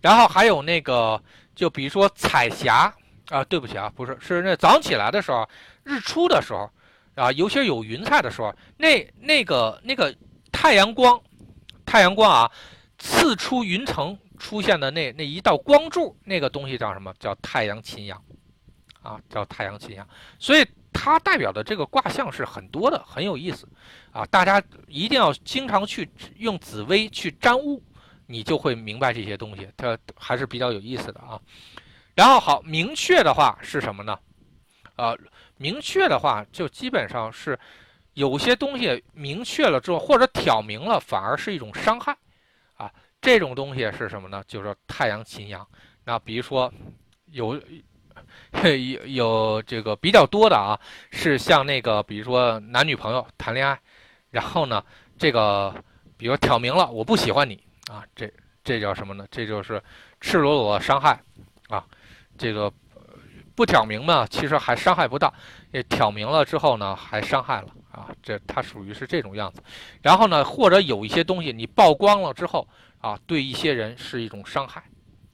[0.00, 1.22] 然后还有那个，
[1.54, 2.92] 就比如说彩霞。
[3.30, 5.48] 啊，对不起啊，不是，是那早上起来的时候，
[5.82, 6.70] 日出的时候，
[7.14, 10.14] 啊，尤其是有云彩的时候，那那个那个
[10.52, 11.20] 太阳光，
[11.86, 12.50] 太阳光啊，
[12.98, 17.14] 刺出云层出现的那那一道光柱，那个东西叫什么？
[17.18, 18.22] 叫太阳秦阳，
[19.02, 20.06] 啊，叫太阳秦阳。
[20.38, 23.66] 所以它代表的这个卦象是很多的，很有意思
[24.12, 24.26] 啊。
[24.26, 27.82] 大家一定要经常去用紫薇去占物，
[28.26, 31.40] 你就会明白这些东西，它还是比较有意思的啊。
[32.14, 34.18] 然后好，明确的话是什么呢？
[34.96, 35.14] 啊，
[35.56, 37.58] 明确的话就基本上是
[38.14, 42.16] 有些东西明确了之后，或者挑明了，反而是一种伤害
[42.76, 42.90] 啊。
[43.20, 44.42] 这种东西是什么呢？
[44.46, 45.66] 就是太阳秦阳。
[46.04, 46.72] 那比如说
[47.32, 47.54] 有
[48.62, 50.78] 有 有这个比较多的啊，
[51.10, 53.76] 是像那个比如说男女朋友谈恋爱，
[54.30, 54.84] 然后呢，
[55.18, 55.74] 这个
[56.16, 57.60] 比如挑明了我不喜欢你
[57.90, 59.26] 啊，这这叫什么呢？
[59.30, 59.82] 这就是
[60.20, 61.20] 赤裸裸的伤害，
[62.38, 62.72] 这个。
[63.56, 65.32] 不挑明呢，其实还伤害不大；
[65.70, 68.10] 也挑明了之后呢，还伤害了啊。
[68.20, 69.62] 这它属于是这种样子。
[70.02, 72.66] 然后呢，或者有一些东西你曝光了之后
[72.98, 74.82] 啊，对一些人是一种伤害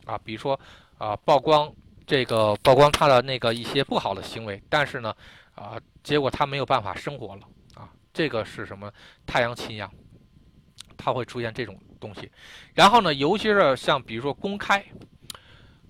[0.05, 0.20] 啊。
[0.22, 0.61] 比如说
[0.98, 1.72] 啊，曝光
[2.07, 5.16] 这个曝光他的那个一些不好的行为，但是呢
[5.55, 7.42] 啊，结果他没有办法生活了
[7.74, 7.88] 啊。
[8.12, 8.92] 这个是什么？
[9.24, 9.90] 太阳亲阳，
[10.94, 12.30] 它会出现这种东西。
[12.74, 14.84] 然后呢，尤其是像比如说公开。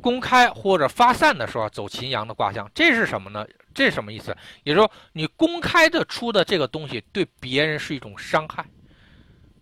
[0.01, 3.47] 公开或者发散的时候走秦阳的卦象，这是什么呢？
[3.73, 4.37] 这是什么意思？
[4.65, 8.65] 也就是说，你公开的出的这个东西对别人是一种伤害。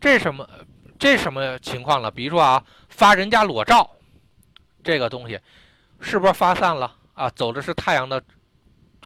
[0.01, 0.49] 这是什么？
[0.99, 2.11] 这是什么情况了？
[2.11, 3.89] 比如说啊，发人家裸照，
[4.83, 5.39] 这个东西
[6.01, 7.29] 是不是发散了啊？
[7.31, 8.23] 走的是太阳的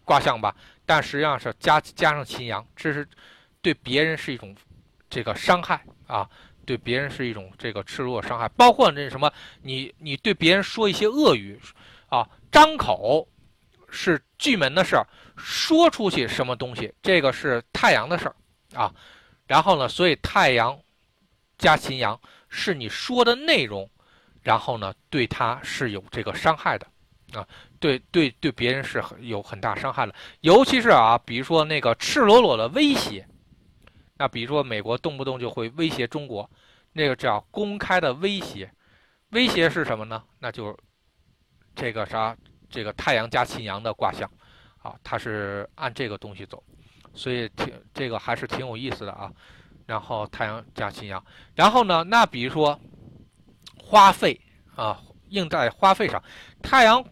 [0.04, 0.54] 卦象吧，
[0.86, 3.06] 但实际上是加加上秦阳，这是
[3.60, 4.54] 对别人是一种
[5.10, 6.28] 这个伤害啊。
[6.64, 9.32] 对别人是一种这个赤裸伤害，包括那什么，
[9.62, 11.60] 你你对别人说一些恶语，
[12.08, 13.28] 啊，张口
[13.88, 15.06] 是巨门的事儿，
[15.36, 18.36] 说出去什么东西，这个是太阳的事儿
[18.74, 18.92] 啊。
[19.46, 20.78] 然后呢，所以太阳
[21.58, 23.88] 加秦阳是你说的内容，
[24.40, 26.86] 然后呢，对他是有这个伤害的
[27.32, 27.46] 啊，
[27.80, 33.26] 对对对，别人是很有很大伤害的，尤其是啊，比如说那个赤裸裸的威胁。
[34.22, 36.48] 那比如说，美国动不动就会威胁中国，
[36.92, 38.70] 那个叫公开的威胁。
[39.30, 40.22] 威胁是什么呢？
[40.38, 40.78] 那就
[41.74, 42.36] 这个啥，
[42.70, 44.30] 这个太阳加秦阳的卦象，
[44.80, 46.62] 啊，它是按这个东西走，
[47.14, 49.28] 所以挺这个还是挺有意思的啊。
[49.86, 51.20] 然后太阳加秦阳，
[51.56, 52.78] 然后呢，那比如说
[53.76, 54.40] 花费
[54.76, 56.22] 啊，印在花费上，
[56.62, 57.04] 太阳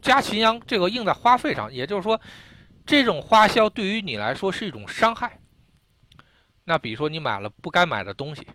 [0.00, 2.20] 加秦阳这个印在花费上，也就是说，
[2.86, 5.36] 这种花销对于你来说是一种伤害。
[6.64, 8.46] 那比如说你买了不该买的东西，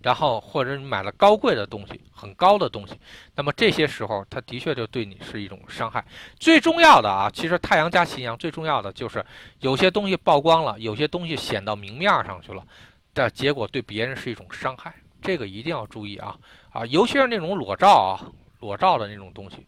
[0.00, 2.98] 然后或者你买了高贵的东西，很高的东西，
[3.34, 6.04] 那么这些时候它的确就对你是一种伤害。
[6.38, 9.24] 最重要的啊，其实太阳加秦阳最重要的就是
[9.58, 12.64] 有些东西曝光了，有些东西显到明面上去了，
[13.12, 16.38] 的结果对别人是一种伤害，这个一定要注意啊
[16.70, 18.30] 啊，尤其是那种裸照啊，
[18.60, 19.66] 裸照的那种东西，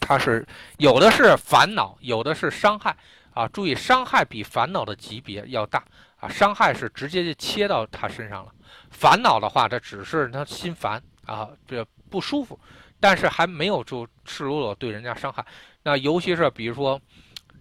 [0.00, 0.46] 它是
[0.78, 2.96] 有的是烦恼，有的是伤害
[3.34, 5.84] 啊，注意伤害比烦恼的级别要大。
[6.28, 8.52] 伤害是直接就切到他身上了，
[8.90, 12.58] 烦恼的话，他只是他心烦啊，这不舒服，
[13.00, 15.44] 但是还没有就赤裸裸对人家伤害。
[15.82, 17.00] 那尤其是比如说，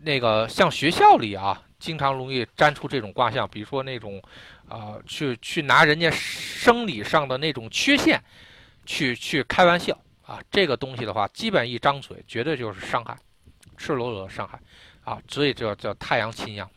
[0.01, 4.21] 那个像学校里啊，经常容易粘出这种卦象，比如说那种，
[4.67, 8.23] 啊，去去拿人家生理上的那种缺陷，
[8.85, 13.17] 去去开玩笑啊，这个东西的话，基本一张嘴，绝对就是伤害，
[13.77, 14.59] 赤裸裸的伤害，
[15.03, 16.69] 啊，所以这叫太阳亲阳，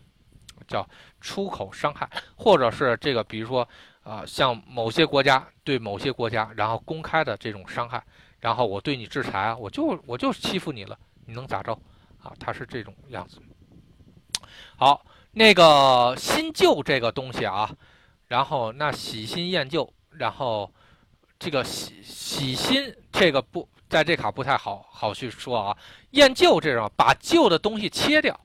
[0.66, 0.88] 叫。
[1.20, 3.68] 出口伤害，或者是这个，比如说，
[4.02, 8.02] 啊，像某些国家对某些国家，然后公开的这种伤害，
[8.40, 11.72] 然后我对你制裁啊，我就我就欺负你了，你能咋着？
[12.22, 13.40] 啊，他是这种样子。
[14.76, 17.70] 好，那个新旧这个东西啊，
[18.26, 20.72] 然后那喜新厌旧，然后
[21.38, 25.76] 这个喜喜新这个不在这卡不太好好去说啊，
[26.10, 28.38] 厌旧这种把旧的东西切掉。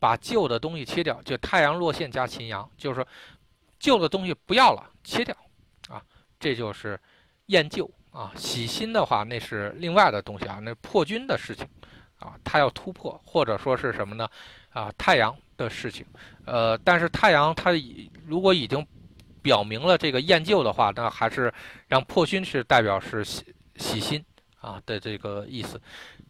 [0.00, 3.06] 把旧的东西切掉，就太阳落线加秦阳，就是说
[3.78, 5.36] 旧的东西不要了，切掉
[5.88, 6.02] 啊，
[6.38, 6.98] 这就是
[7.46, 8.32] 厌旧啊。
[8.36, 11.66] 喜新的话，那是另外的东西啊，那破军的事情
[12.18, 14.28] 啊，他要突破，或者说是什么呢？
[14.70, 16.06] 啊，太阳的事情，
[16.44, 17.72] 呃，但是太阳它
[18.26, 18.86] 如果已经
[19.42, 21.52] 表明了这个厌旧的话，那还是
[21.88, 23.42] 让破军是代表是喜
[23.76, 24.24] 喜新
[24.60, 25.80] 啊的这个意思。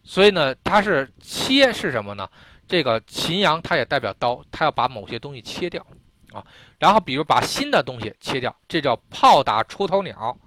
[0.03, 2.27] 所以呢，它是切是什么呢？
[2.69, 5.83] 这个秦阳它也代表刀，它要把某些东西切掉
[6.31, 6.45] 啊，
[6.77, 10.37] 然后比如把新的东西切掉，这叫炮打出头鸟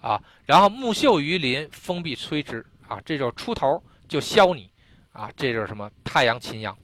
[0.00, 4.70] 啊，然后木秀于林，风必摧之啊，这就是出头就削你
[5.10, 6.78] 啊，这就是什么太阳秦阳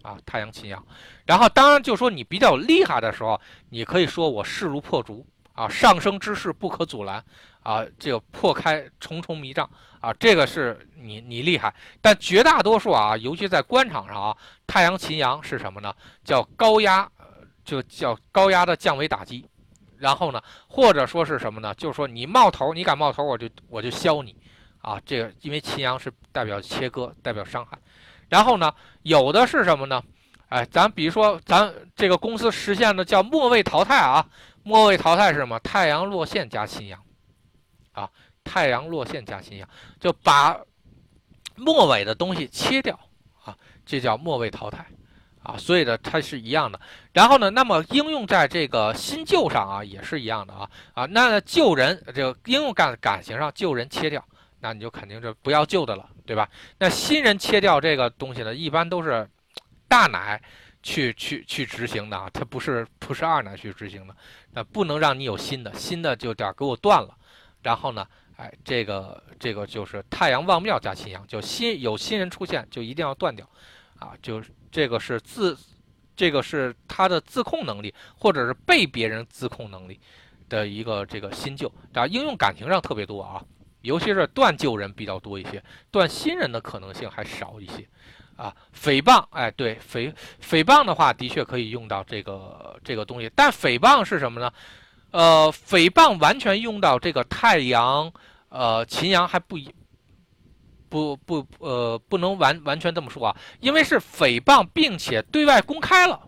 [0.00, 0.82] 啊，太阳秦阳，
[1.26, 7.22] 然后当然就说你比较厉害的时候，你可以说我势如破竹啊，上升之势不可阻拦
[7.62, 9.68] 啊，这个破开重重迷障
[10.00, 11.74] 啊，这个是你你厉害。
[12.00, 14.36] 但绝大多数啊，尤其在官场上啊，
[14.66, 15.92] 太阳秦阳是什么呢？
[16.24, 17.08] 叫高压，
[17.64, 19.48] 就叫高压的降维打击。
[19.98, 21.72] 然后呢，或者说是什么呢？
[21.74, 24.34] 就是说你冒头，你敢冒头，我就我就削你
[24.80, 25.00] 啊！
[25.06, 27.78] 这个因为秦阳是代表切割，代表伤害。
[28.28, 30.02] 然后呢，有的是什么呢？
[30.48, 34.26] 哎，咱比如说，咱这个公司实现的叫末位淘汰啊，
[34.64, 35.58] 末位淘汰是什么？
[35.60, 37.00] 太阳落线加秦阳，
[37.92, 38.10] 啊，
[38.42, 39.68] 太阳落线加新阳，
[40.00, 40.58] 就把
[41.56, 42.98] 末尾的东西切掉
[43.44, 44.86] 啊，这叫末位淘汰
[45.42, 46.80] 啊，所以呢，它是一样的。
[47.12, 54.24] 然后呢，那么应用在这个新旧上啊，也是一样的啊啊，那旧人这个应用感感情上，旧人切掉，
[54.60, 56.48] 那你就肯定是不要旧的了，对吧？
[56.78, 59.28] 那新人切掉这个东西呢，一般都是。
[59.88, 60.40] 大奶
[60.82, 64.16] 去去去执行的啊，它不是不是二奶去执行的，
[64.50, 67.14] 那不能让你有新的，新的就点给我断了。
[67.62, 68.06] 然后呢，
[68.36, 73.48] 哎，这个这个就是太阳旺庙加新阳，就新有新人出现就一定要断掉，
[73.98, 75.56] 啊，就是这个是自，
[76.16, 80.00] 这个是他的自控能力，或者是被别人自控能力
[80.48, 83.42] 的一个这个新旧，啊，应用感情上特别多啊，
[83.82, 87.88] 尤其是断旧人比较多一些，断新人的可能性还少一些。
[88.34, 94.50] 啊，诽谤，哎，对，诽诽谤的话，的确可以用到这个这个东西，但诽谤是什么呢？
[95.12, 98.12] 呃，诽谤完全用到这个太阳，
[98.48, 99.72] 呃，秦阳还不一，
[100.88, 106.20] 不不，呃，不能完完全这么说啊，因为是诽谤，并且对外公开了，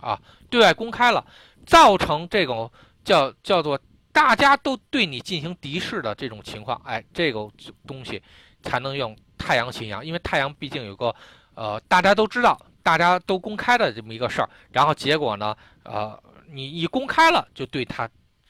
[0.00, 1.24] 啊，对外公开了，
[1.64, 2.68] 造成这种
[3.04, 3.78] 叫叫做
[4.10, 7.48] 大家都对你进行敌视的这种情况，哎，这个
[7.86, 8.20] 东西
[8.62, 9.16] 才能用。
[9.42, 11.12] 太阳秦阳，因为太阳毕竟有个，
[11.54, 18.08] 呃，大家都知道，大家都公开的这么一个事儿，然后结果呢，呃，你一公开了，就对他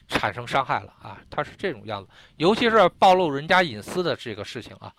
[0.08, 4.92] 产生伤害了啊，他是这种样子，尤其是暴露人家隐私的这个事情啊，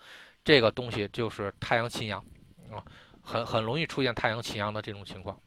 [0.44, 2.24] 这个东西就是太阳秦阳
[2.70, 2.82] 啊，
[3.22, 5.38] 很很容易出现太阳秦阳的这种情况。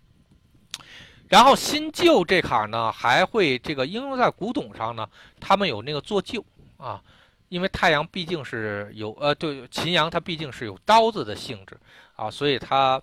[1.27, 6.43] 然后新旧这坎呢，还会这个应用在古董上呢，他们有那个做旧
[6.77, 7.01] 啊。
[7.49, 11.79] 因为太阳毕竟是有呃，对秦阳它毕竟是有刀子的性质
[12.15, 12.99] 啊，所以它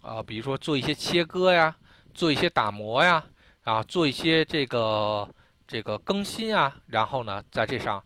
[0.00, 1.76] 啊，比如说做一些切割呀，
[2.14, 3.22] 做一些打磨呀，
[3.64, 5.28] 啊，做一些这个
[5.66, 8.02] 这个更新啊，然后呢，在这上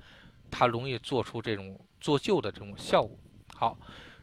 [0.50, 3.18] 它容易做出这种做旧的这种效果。
[3.54, 3.78] 好，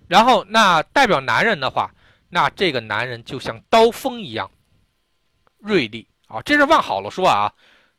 [0.08, 1.90] 然后那代表男人的话，
[2.30, 4.50] 那这个男人就像刀锋一样
[5.58, 7.52] 锐利啊，这是往好了说啊，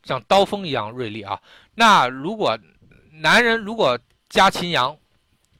[0.04, 1.40] 像刀锋一样锐利啊。
[1.74, 2.56] 那如果
[3.10, 4.96] 男人如果加秦阳，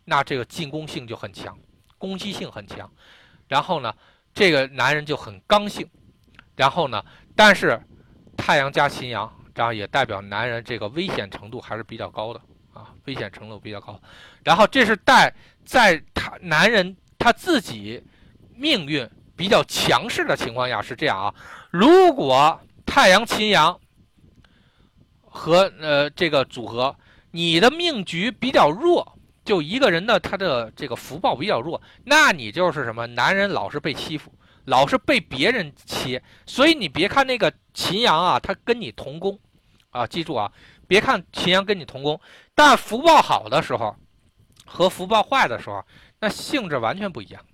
[0.05, 1.59] 那这个进攻性就很强，
[1.99, 2.89] 攻击性很强。
[3.49, 3.93] 然后呢，
[4.33, 5.89] 这个男人就很刚性。
[6.57, 7.05] 然后呢，
[7.35, 7.81] 但是
[8.37, 12.41] 太阳加秦阳，这样也代表男人这个危险程度还是比较高的
[12.73, 14.01] 啊，危险程度比较高。
[14.45, 18.03] 然后这是带在他男人他自己
[18.55, 21.35] 命运比较强势的情况下是这样啊。
[21.71, 23.79] 如果太阳秦阳
[25.23, 26.95] 和呃这个组合。
[27.37, 33.09] 你的命局比较弱，就一个人的他的这个福报比较弱，那你就是什么？
[33.09, 34.33] 男人老是被欺负，
[34.65, 39.39] 老是被别人切，所以你别看那个秦阳啊，他跟你同宫，
[39.91, 40.51] 啊，记住啊，
[40.87, 42.21] 别看秦阳跟你同宫，
[42.55, 43.95] 但福报好的时候
[44.65, 45.85] 和福报坏的时候，
[46.19, 47.45] 那性质完全不一样，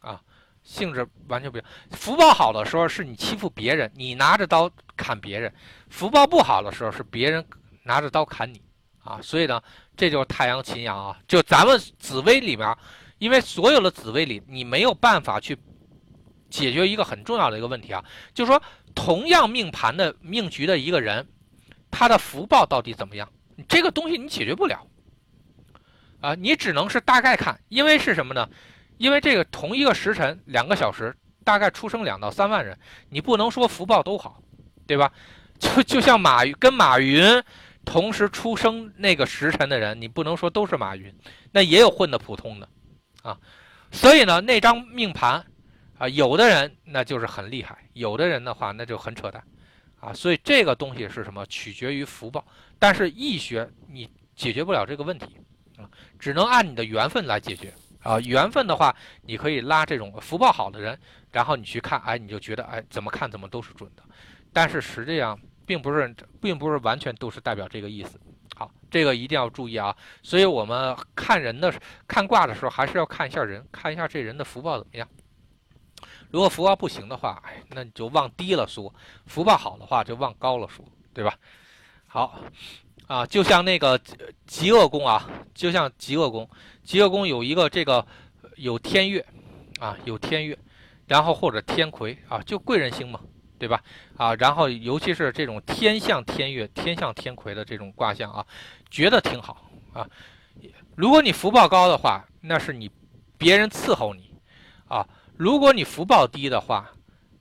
[0.00, 0.20] 啊，
[0.62, 1.70] 性质完全不一样。
[1.90, 5.50] 福报好的时候是你欺负别人，你拿着刀砍别人；
[5.90, 7.44] 福报不好的时候是别人
[7.82, 8.60] 拿着刀砍你。
[9.04, 9.62] 啊，所以呢，
[9.96, 12.76] 这就是太阳秦阳啊，就咱们紫薇里面，
[13.18, 15.56] 因为所有的紫薇里，你没有办法去
[16.50, 18.62] 解决一个很重要的一个问题啊，就是说，
[18.94, 21.26] 同样命盘的命局的一个人，
[21.90, 23.28] 他的福报到底怎么样？
[23.68, 24.86] 这个东西你解决不了
[26.20, 28.48] 啊，你只能是大概看，因为是什么呢？
[28.98, 32.78] 因为这个同一个时辰两个小时，大概出生两到三万人，
[33.08, 34.40] 你不能说福报都好，
[34.86, 35.12] 对吧？
[35.58, 37.42] 就就像马云跟马云。
[37.84, 41.14] 同时出生那个时辰的人，你不能说都是马云，
[41.52, 42.68] 那也有混的普通的，
[43.22, 43.38] 啊，
[43.92, 45.46] 所以呢，那张命盘，
[45.98, 49.42] 啊，有的人那就是很厉害，有的人的话那就很扯淡，
[50.00, 51.44] 啊，所以这个东西是什么？
[51.46, 52.44] 取决于福报，
[52.78, 55.38] 但是易学你解决不了这个问题，
[55.76, 55.88] 啊，
[56.18, 57.72] 只能按你的缘分来解决，
[58.02, 60.98] 啊，缘分的话，你可以拉这种福报好的人，
[61.32, 64.02] 然后你去看，哎，你就觉得，哎，怎么看怎么都是准的，
[64.52, 65.38] 但是实际上。
[65.66, 68.20] 并不是，并不是完全都是代表这个意思。
[68.54, 69.92] 好，这个一定要注意啊。
[70.22, 71.74] 所以我们看人的、
[72.06, 75.08] 看卦的时候，还是要看一下人，看一下这人的福报怎么样。
[76.30, 78.92] 如果福报不行的话，哎，那你就往低了说；
[79.26, 81.34] 福报好的话，就往高了说，对吧？
[82.06, 82.40] 好，
[83.06, 84.00] 啊，就像那个
[84.46, 86.48] 极恶宫啊，就像极恶宫，
[86.82, 88.06] 极恶宫有一个这个
[88.56, 89.24] 有天月，
[89.78, 90.58] 啊，有天月，
[91.06, 93.20] 然后或者天魁啊，就贵人星嘛，
[93.58, 93.82] 对吧？
[94.16, 98.46] 啊，然后尤其是这种天象天月、天象天魁的这种卦象啊，
[98.90, 100.08] 觉得挺好啊。
[100.94, 102.90] 如果你福报高的话，那是你
[103.36, 104.34] 别人伺候你
[104.88, 105.06] 啊；
[105.36, 106.90] 如果你福报低的话，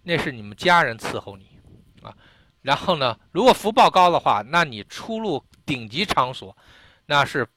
[0.04, 1.48] 那是你们家人伺候你
[2.02, 2.16] 啊。
[2.62, 6.56] 然后呢，如果福报高的话，那你出入顶级场所，
[7.06, 7.48] 那是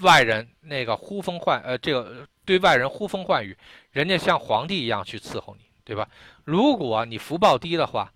[0.00, 3.56] 外人那个呼风唤呃，这个对外人呼风唤雨，
[3.90, 6.08] 人家像皇帝一样去伺候你，对吧？
[6.44, 8.12] 如果你福报低的话，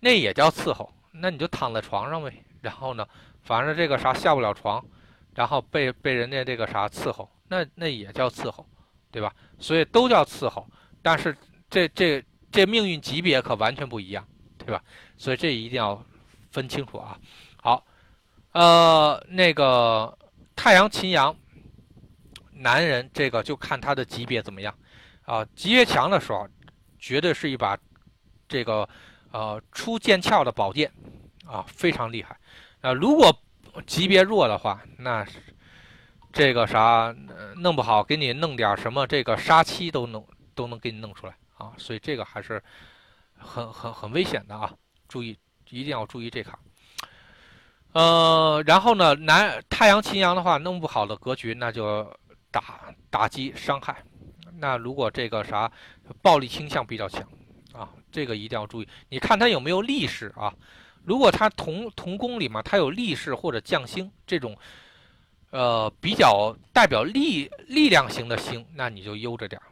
[0.00, 2.32] 那也叫伺候，那你就躺在床上呗。
[2.62, 3.06] 然后呢，
[3.42, 4.84] 反正这个啥下不了床。
[5.32, 8.66] 然后被被人家这个啥伺候，那那也叫伺候，
[9.12, 9.32] 对吧？
[9.60, 10.66] 所以都叫伺候，
[11.02, 11.36] 但是
[11.68, 12.22] 这这
[12.52, 14.26] 这命运级别可完全不一样，
[14.58, 14.82] 对吧？
[15.16, 16.04] 所以这一定要
[16.50, 17.18] 分清楚啊。
[17.56, 17.84] 好，
[18.52, 20.16] 呃，那个
[20.56, 21.34] 太阳秦阳，
[22.52, 24.74] 男人这个就看他的级别怎么样
[25.22, 25.44] 啊。
[25.54, 26.48] 级别强的时候，
[26.98, 27.78] 绝对是一把
[28.48, 28.88] 这个
[29.30, 30.90] 呃出剑鞘的宝剑
[31.46, 32.36] 啊，非常厉害
[32.80, 32.92] 啊。
[32.92, 33.34] 如果
[33.86, 35.26] 级别弱的话，那
[36.32, 37.14] 这个啥
[37.56, 40.26] 弄不好，给你弄点什么，这个杀妻都弄
[40.60, 41.72] 都能给你弄出来啊！
[41.78, 42.62] 所以这个还是
[43.38, 44.70] 很很很危险的啊！
[45.08, 45.34] 注意，
[45.70, 46.58] 一定要注意这卡。
[47.92, 52.14] 呃，然后呢，南太阳秦阳的话，弄不好的格局，那就
[52.50, 54.04] 打打击伤害。
[54.58, 55.72] 那如果这个啥
[56.20, 57.26] 暴力倾向比较强
[57.72, 58.88] 啊，这个一定要注意。
[59.08, 60.52] 你看他有没有力势啊？
[61.04, 64.54] 如果他同同宫里面他有力士或者将星这种，
[65.52, 69.66] 呃，比较代表力力量型的星，那你就悠着点儿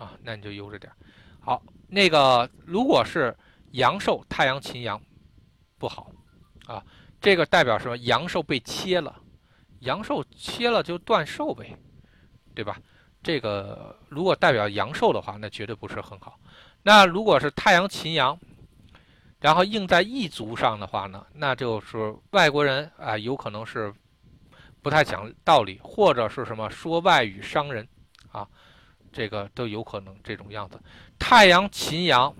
[0.00, 0.90] 啊，那你就悠着点。
[1.38, 3.36] 好，那个如果是
[3.72, 5.00] 阳寿太阳秦阳
[5.78, 6.10] 不好
[6.66, 6.82] 啊，
[7.20, 7.96] 这个代表什么？
[7.98, 9.14] 阳寿被切了，
[9.80, 11.76] 阳寿切了就断寿呗，
[12.54, 12.78] 对吧？
[13.22, 16.40] 这个如果代表阳寿的话，那绝对不是很好。
[16.82, 18.36] 那如果是太阳秦阳。
[19.42, 23.90] 然后印在异族上的话呢，那就是外国人啊，有可能是
[24.82, 27.88] 不太讲道理，或者是什么说外语伤人，
[29.12, 30.80] 这个都有可能这种样子。
[31.18, 32.34] 太阳秦阳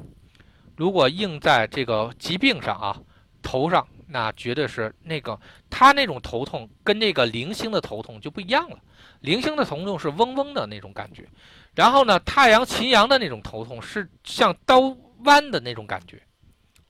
[0.76, 2.96] 如果印在这个疾病上啊，
[3.42, 8.78] 头上那绝对是那个他那种头痛跟那个零星的头痛就不一样了，
[9.20, 11.28] 零星的头痛是嗡嗡的那种感觉，
[11.74, 14.80] 然后呢，太阳秦阳的那种头痛是像刀
[15.22, 16.20] 剜的那种感觉。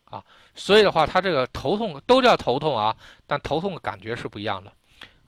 [0.04, 0.24] 啊，
[0.56, 2.96] 所以的话，他这个头痛都叫头痛啊，
[3.28, 4.72] 但头痛的感觉是不一样的，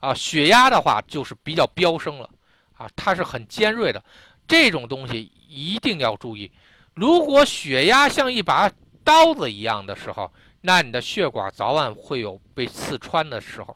[0.01, 2.29] 啊，血压的话就是比较飙升了，
[2.75, 4.03] 啊，它是很尖锐的，
[4.47, 6.51] 这种东西一定要注意。
[6.93, 8.71] 如果血压像一把
[9.03, 10.31] 刀子一样的时候，
[10.61, 13.75] 那你的血管早晚会有被刺穿的时候，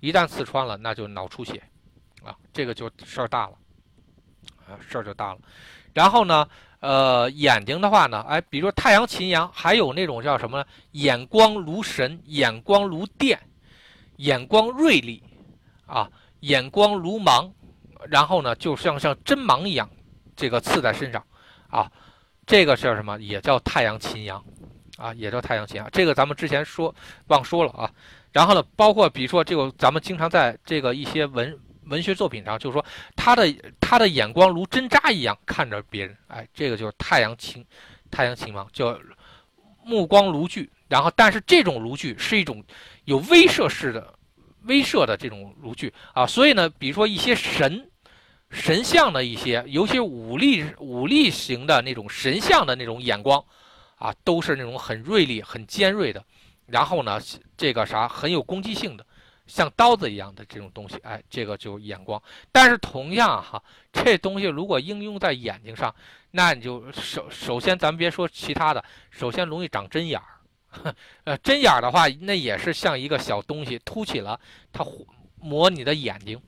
[0.00, 1.62] 一旦刺穿了，那就脑出血，
[2.22, 3.54] 啊，这个就事儿大了，
[4.66, 5.40] 啊，事儿就大了。
[5.92, 6.48] 然后呢？
[6.80, 10.64] 呃，眼睛的话呢，哎，比如说太阳秦阳，还有那种叫什么？
[10.92, 13.36] 眼光如神，眼光如电，
[14.18, 15.20] 眼光锐利，
[15.86, 16.08] 啊，
[16.42, 17.52] 眼光如芒，
[18.06, 19.90] 然后呢，就像像针芒一样，
[20.38, 21.22] 这个刺在身上，
[21.68, 21.90] 啊，
[22.46, 23.18] 这个叫什么？
[23.20, 24.42] 也叫太阳秦阳，
[24.96, 25.88] 啊，也叫太阳秦阳。
[25.92, 26.94] 这个咱们之前说
[27.26, 27.90] 忘说了啊。
[28.32, 31.58] 然后呢，包括比如说这个，咱们经常在这个一些文。
[31.90, 32.84] 文学作品上就是说，
[33.16, 37.64] 他的他的眼光如针扎一样看着别人，哎，这个就是太阳情，
[38.10, 38.94] 太阳情芒，叫
[39.82, 40.68] 目光如炬。
[40.86, 42.62] 然后，但是这种如炬是一种
[43.06, 44.12] 有威慑式的
[44.64, 46.26] 威慑的这种如炬啊。
[46.26, 47.90] 所以呢，比如说一些神
[48.50, 53.44] 神像的一些，尤其武力武力型的那种神像的那种眼光
[53.96, 56.24] 啊，都是那种很锐利、很尖锐的。
[56.66, 57.20] 然后呢，
[57.56, 59.04] 这个啥很有攻击性的。
[59.46, 62.22] 像刀子一样的这种东西，哎，这个就眼光。
[62.52, 65.94] 但是同样哈，这东西如果应用在眼睛上，
[66.32, 70.94] 那你就首首先咱别说其他的，首先容易长针眼儿。
[71.24, 74.38] 呃，针眼儿的话，那也是像一个小东西凸起了，
[74.70, 74.86] 它
[75.40, 76.38] 磨你的眼睛，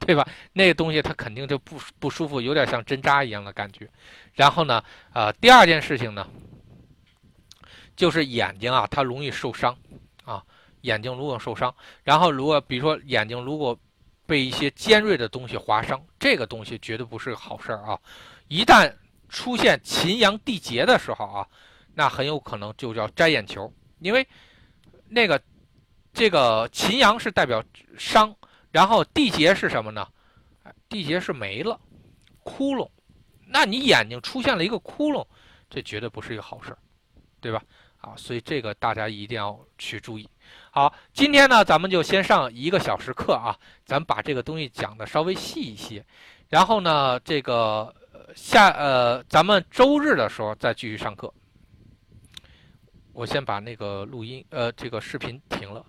[0.00, 0.26] 对吧？
[0.52, 3.88] 那个东西它肯定就不不舒服，有点像针扎一样的感觉。
[4.34, 4.82] 然后呢，
[5.12, 6.26] 呃，第二件事情呢，
[7.94, 9.76] 就是眼睛啊，它容易受伤
[10.24, 10.42] 啊。
[10.82, 13.78] 眼睛如果受伤，然后如果比如说眼睛如果
[14.26, 17.98] 被一些尖锐的东西划伤，这个东西绝对不是好事儿啊！
[18.48, 18.90] 一旦
[19.28, 21.46] 出现秦阳地劫的时候啊，
[21.94, 24.26] 那很有可能就叫摘眼球，因为
[25.06, 25.38] 那个
[26.14, 27.62] 这个秦阳是代表
[27.98, 28.34] 伤，
[28.70, 30.06] 然后地劫是什么呢？
[30.88, 31.78] 地劫是没了，
[32.42, 32.88] 窟窿，
[33.46, 35.26] 那你眼睛出现了一个窟窿，
[35.68, 36.78] 这绝对不是一个好事儿，
[37.40, 37.62] 对吧？
[38.00, 40.28] 啊，所以这个大家一定要去注意。
[40.70, 46.04] 好，今天呢，咱们就先上一个小时课啊，咱把这个东西讲的稍微细一些，
[46.48, 47.94] 然后呢，这个
[48.34, 51.32] 下呃，咱们周日的时候再继续上课。
[53.12, 55.84] 我先把那个录音呃，这个视频停了。